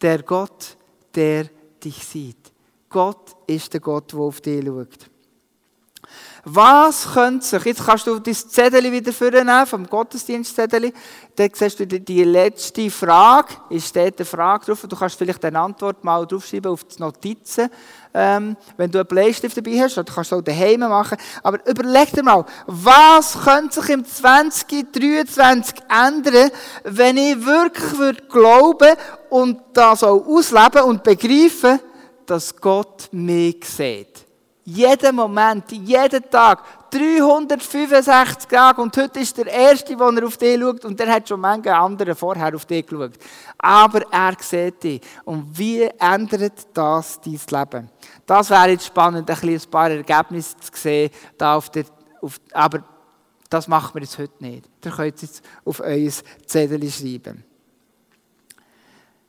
Der 0.00 0.22
Gott, 0.22 0.76
der 1.16 1.46
dich 1.82 2.06
sieht. 2.06 2.52
Gott 2.88 3.34
ist 3.48 3.72
der 3.72 3.80
Gott, 3.80 4.12
der 4.12 4.20
auf 4.20 4.40
dich 4.40 4.64
schaut. 4.64 5.10
Was 6.50 7.12
könnte 7.12 7.44
sich, 7.44 7.62
jetzt 7.64 7.84
kannst 7.84 8.06
du 8.06 8.18
dein 8.18 8.34
Zettel 8.34 8.90
wieder 8.90 9.12
vornehmen, 9.12 9.66
vom 9.66 9.86
Gottesdienstzettel, 9.86 10.92
dann 11.36 11.50
siehst 11.52 11.80
du 11.80 11.86
die 11.86 12.24
letzte 12.24 12.90
Frage, 12.90 13.54
ist 13.68 13.94
dort 13.94 14.18
eine 14.18 14.24
Frage 14.24 14.64
drauf, 14.64 14.86
du 14.88 14.96
kannst 14.96 15.18
vielleicht 15.18 15.44
eine 15.44 15.60
Antwort 15.60 16.02
mal 16.02 16.26
draufschreiben 16.26 16.72
auf 16.72 16.84
die 16.84 17.02
Notizen, 17.02 17.68
ähm, 18.14 18.56
wenn 18.78 18.90
du 18.90 18.98
einen 18.98 19.06
Bleistift 19.06 19.58
dabei 19.58 19.78
hast, 19.80 19.98
oder 19.98 20.10
kannst 20.10 20.32
du 20.32 20.36
auch 20.36 20.42
daheim 20.42 20.80
machen, 20.80 21.18
aber 21.42 21.58
überleg 21.68 22.12
dir 22.12 22.22
mal, 22.22 22.46
was 22.66 23.38
könnte 23.44 23.82
sich 23.82 23.90
im 23.90 24.06
2023 24.06 25.76
ändern, 25.90 26.50
wenn 26.84 27.18
ich 27.18 27.44
wirklich 27.44 27.98
würde 27.98 28.22
glauben 28.22 28.96
und 29.28 29.60
das 29.74 30.02
auch 30.02 30.26
ausleben 30.26 30.82
und 30.84 31.02
begreifen, 31.02 31.78
dass 32.24 32.56
Gott 32.56 33.08
mich 33.12 33.62
sieht. 33.66 34.27
Jeden 34.70 35.16
Moment, 35.16 35.72
jeden 35.72 36.30
Tag, 36.30 36.62
365 36.90 38.46
Tage. 38.50 38.82
Und 38.82 38.94
heute 38.98 39.20
ist 39.20 39.38
der 39.38 39.46
Erste, 39.46 39.98
wo 39.98 40.10
er 40.10 40.26
auf 40.26 40.36
dich 40.36 40.60
schaut. 40.60 40.84
Und 40.84 41.00
der 41.00 41.10
hat 41.10 41.26
schon 41.26 41.40
manche 41.40 41.74
andere 41.74 42.14
vorher 42.14 42.54
auf 42.54 42.66
dich 42.66 42.86
geschaut. 42.86 43.14
Aber 43.56 44.02
er 44.12 44.36
sieht 44.38 44.82
dich. 44.82 45.00
Und 45.24 45.58
wie 45.58 45.84
ändert 45.98 46.66
das 46.74 47.18
dein 47.18 47.40
Leben? 47.50 47.90
Das 48.26 48.50
wäre 48.50 48.68
jetzt 48.68 48.84
spannend, 48.84 49.30
ein, 49.30 49.60
paar 49.70 49.90
Ergebnisse 49.90 50.54
zu 50.58 50.70
sehen. 50.74 51.10
Auf 51.40 51.70
der, 51.70 51.84
auf, 52.20 52.38
aber 52.52 52.84
das 53.48 53.68
machen 53.68 53.94
wir 53.94 54.02
jetzt 54.02 54.18
heute 54.18 54.44
nicht. 54.44 54.68
Ihr 54.84 54.90
könnt 54.90 55.14
es 55.14 55.22
jetzt 55.22 55.44
auf 55.64 55.80
euer 55.80 56.10
Zettel 56.44 56.90
schreiben. 56.90 57.42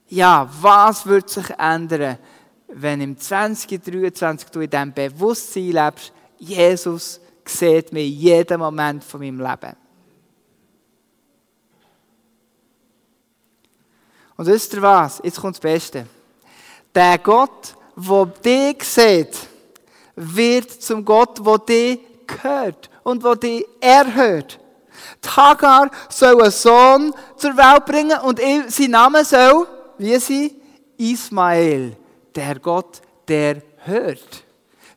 Ja, 0.09 0.49
was 0.59 1.05
wird 1.05 1.29
sich 1.29 1.49
ändern? 1.57 2.17
Wenn 2.71 3.01
im 3.01 3.17
2023 3.17 4.49
du 4.49 4.61
in 4.61 4.69
diesem 4.69 4.93
Bewusstsein 4.93 5.71
lebst, 5.71 6.13
Jesus 6.37 7.19
sieht 7.45 7.91
mir 7.91 8.07
jeden 8.07 8.59
Moment 8.59 9.03
von 9.03 9.19
meinem 9.19 9.39
Leben. 9.39 9.75
Und 14.37 14.45
wisst 14.45 14.73
ihr 14.73 14.81
was? 14.81 15.19
Jetzt 15.23 15.41
kommt 15.41 15.55
das 15.55 15.61
Beste. 15.61 16.07
Der 16.93 17.17
Gott, 17.17 17.75
der 17.95 18.25
dich 18.25 18.83
sieht, 18.83 19.35
wird 20.15 20.71
zum 20.71 21.03
Gott, 21.03 21.39
der 21.45 21.57
dich 21.57 21.99
hört 22.41 22.89
und 23.03 23.23
der 23.23 23.35
dich 23.35 23.65
erhört. 23.81 24.59
Die 25.23 25.29
Hagar 25.29 25.89
soll 26.07 26.41
einen 26.41 26.51
Sohn 26.51 27.13
zur 27.35 27.57
Welt 27.57 27.85
bringen 27.85 28.19
und 28.19 28.39
sein 28.67 28.91
Name 28.91 29.25
soll, 29.25 29.67
wie 29.97 30.17
sie, 30.19 30.55
Ismael 30.97 31.97
der 32.35 32.59
Gott, 32.59 33.01
der 33.27 33.61
hört. 33.85 34.43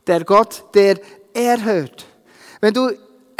Der 0.06 0.24
Gott, 0.24 0.64
der 0.74 0.98
erhört. 1.32 2.06
Wenn 2.60 2.74
du 2.74 2.90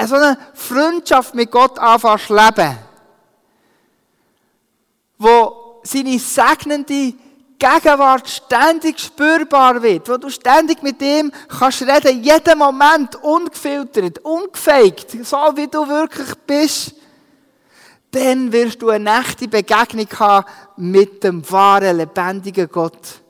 so 0.05 0.15
eine 0.15 0.37
Freundschaft 0.55 1.35
mit 1.35 1.51
Gott 1.51 1.79
anfängst 1.79 2.27
zu 2.27 2.35
leben, 2.35 2.79
wo 5.19 5.81
seine 5.85 6.19
segnende 6.19 7.15
Gegenwart 7.59 8.29
ständig 8.29 8.99
spürbar 8.99 9.81
wird, 9.81 10.09
wo 10.09 10.17
du 10.17 10.29
ständig 10.31 10.83
mit 10.83 11.01
ihm 11.01 11.31
kannst 11.49 11.83
reden, 11.83 12.23
jeden 12.23 12.59
Moment 12.59 13.15
ungefiltert, 13.23 14.19
ungefaked, 14.25 15.25
so 15.25 15.37
wie 15.55 15.69
du 15.69 15.87
wirklich 15.87 16.35
bist, 16.45 16.95
dann 18.11 18.53
wirst 18.53 18.83
du 18.83 18.91
eine 18.91 19.21
echte 19.21 19.49
Begegnung 19.49 20.09
haben 20.19 20.47
mit 20.77 21.23
dem 21.23 21.49
wahren, 21.51 21.97
lebendigen 21.97 22.69
Gott. 22.69 23.22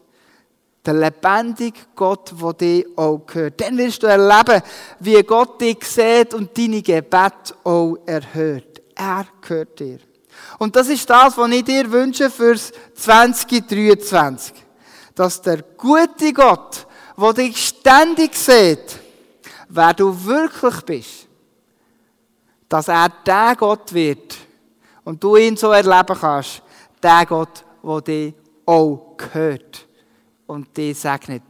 Der 0.84 0.94
lebendige 0.94 1.78
Gott, 1.94 2.32
der 2.40 2.52
dir 2.54 2.86
auch 2.96 3.18
gehört. 3.18 3.60
Dann 3.60 3.78
wirst 3.78 4.02
du 4.02 4.08
erleben, 4.08 4.62
wie 4.98 5.22
Gott 5.22 5.60
dich 5.60 5.84
sieht 5.84 6.34
und 6.34 6.56
deine 6.58 6.82
Gebete 6.82 7.54
auch 7.62 7.98
erhört. 8.04 8.82
Er 8.96 9.26
gehört 9.40 9.78
dir. 9.78 9.98
Und 10.58 10.74
das 10.74 10.88
ist 10.88 11.08
das, 11.08 11.38
was 11.38 11.50
ich 11.50 11.64
dir 11.64 11.90
wünsche 11.90 12.30
fürs 12.30 12.72
2023. 12.96 14.54
Dass 15.14 15.40
der 15.40 15.62
gute 15.76 16.32
Gott, 16.32 16.86
der 17.16 17.32
dich 17.32 17.68
ständig 17.68 18.34
sieht, 18.34 18.98
wer 19.68 19.94
du 19.94 20.24
wirklich 20.24 20.80
bist, 20.84 21.28
dass 22.68 22.88
er 22.88 23.08
der 23.24 23.54
Gott 23.56 23.92
wird 23.92 24.36
und 25.04 25.22
du 25.22 25.36
ihn 25.36 25.56
so 25.56 25.70
erleben 25.70 26.18
kannst, 26.18 26.62
der 27.00 27.24
Gott, 27.26 27.64
der 27.84 28.00
dir 28.00 28.34
auch 28.66 29.16
gehört 29.16 29.86
und 30.52 30.76
dich 30.76 30.98
segnet 30.98 31.42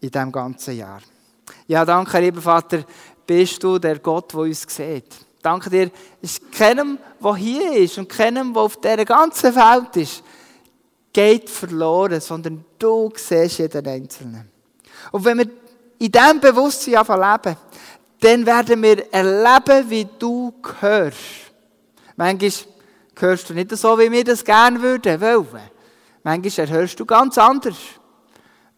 in 0.00 0.10
diesem 0.10 0.30
ganzen 0.30 0.76
Jahr. 0.76 1.00
Ja, 1.66 1.84
danke, 1.84 2.20
lieber 2.20 2.40
Vater, 2.40 2.84
bist 3.26 3.62
du 3.62 3.78
der 3.78 3.98
Gott, 3.98 4.32
der 4.32 4.40
uns 4.40 4.66
sieht. 4.68 5.26
Danke 5.42 5.70
dir, 5.70 5.90
ist 6.20 6.52
keinem, 6.52 6.98
der 7.22 7.36
hier 7.36 7.72
ist 7.72 7.96
und 7.98 8.08
keinem, 8.08 8.52
der 8.52 8.62
auf 8.62 8.76
dieser 8.76 9.04
ganzen 9.04 9.54
Welt 9.54 9.96
ist, 9.96 10.22
geht 11.12 11.48
verloren, 11.48 12.20
sondern 12.20 12.64
du 12.78 13.10
siehst 13.16 13.58
jeden 13.58 13.86
Einzelnen. 13.86 14.50
Und 15.10 15.24
wenn 15.24 15.38
wir 15.38 15.50
in 15.98 16.12
diesem 16.12 16.40
Bewusstsein 16.40 16.92
leben, 16.94 17.56
dann 18.20 18.46
werden 18.46 18.82
wir 18.82 19.12
erleben, 19.12 19.90
wie 19.90 20.06
du 20.18 20.52
gehörst. 20.60 21.18
Manchmal 22.16 22.52
gehörst 23.14 23.48
du 23.48 23.54
nicht 23.54 23.74
so, 23.76 23.98
wie 23.98 24.12
wir 24.12 24.24
das 24.24 24.44
gerne 24.44 24.80
würden 24.80 25.20
wollen. 25.20 25.70
Manchmal 26.22 26.66
erhörst 26.66 27.00
du 27.00 27.06
ganz 27.06 27.38
anders. 27.38 27.78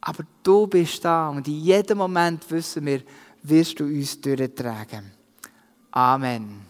Aber 0.00 0.24
du 0.42 0.66
bist 0.66 1.04
da 1.04 1.28
und 1.28 1.46
in 1.46 1.60
jedem 1.60 1.98
Moment 1.98 2.50
wissen 2.50 2.86
wir, 2.86 3.02
wirst 3.42 3.78
du 3.78 3.84
uns 3.84 4.20
durchtragen. 4.20 5.12
Amen. 5.92 6.61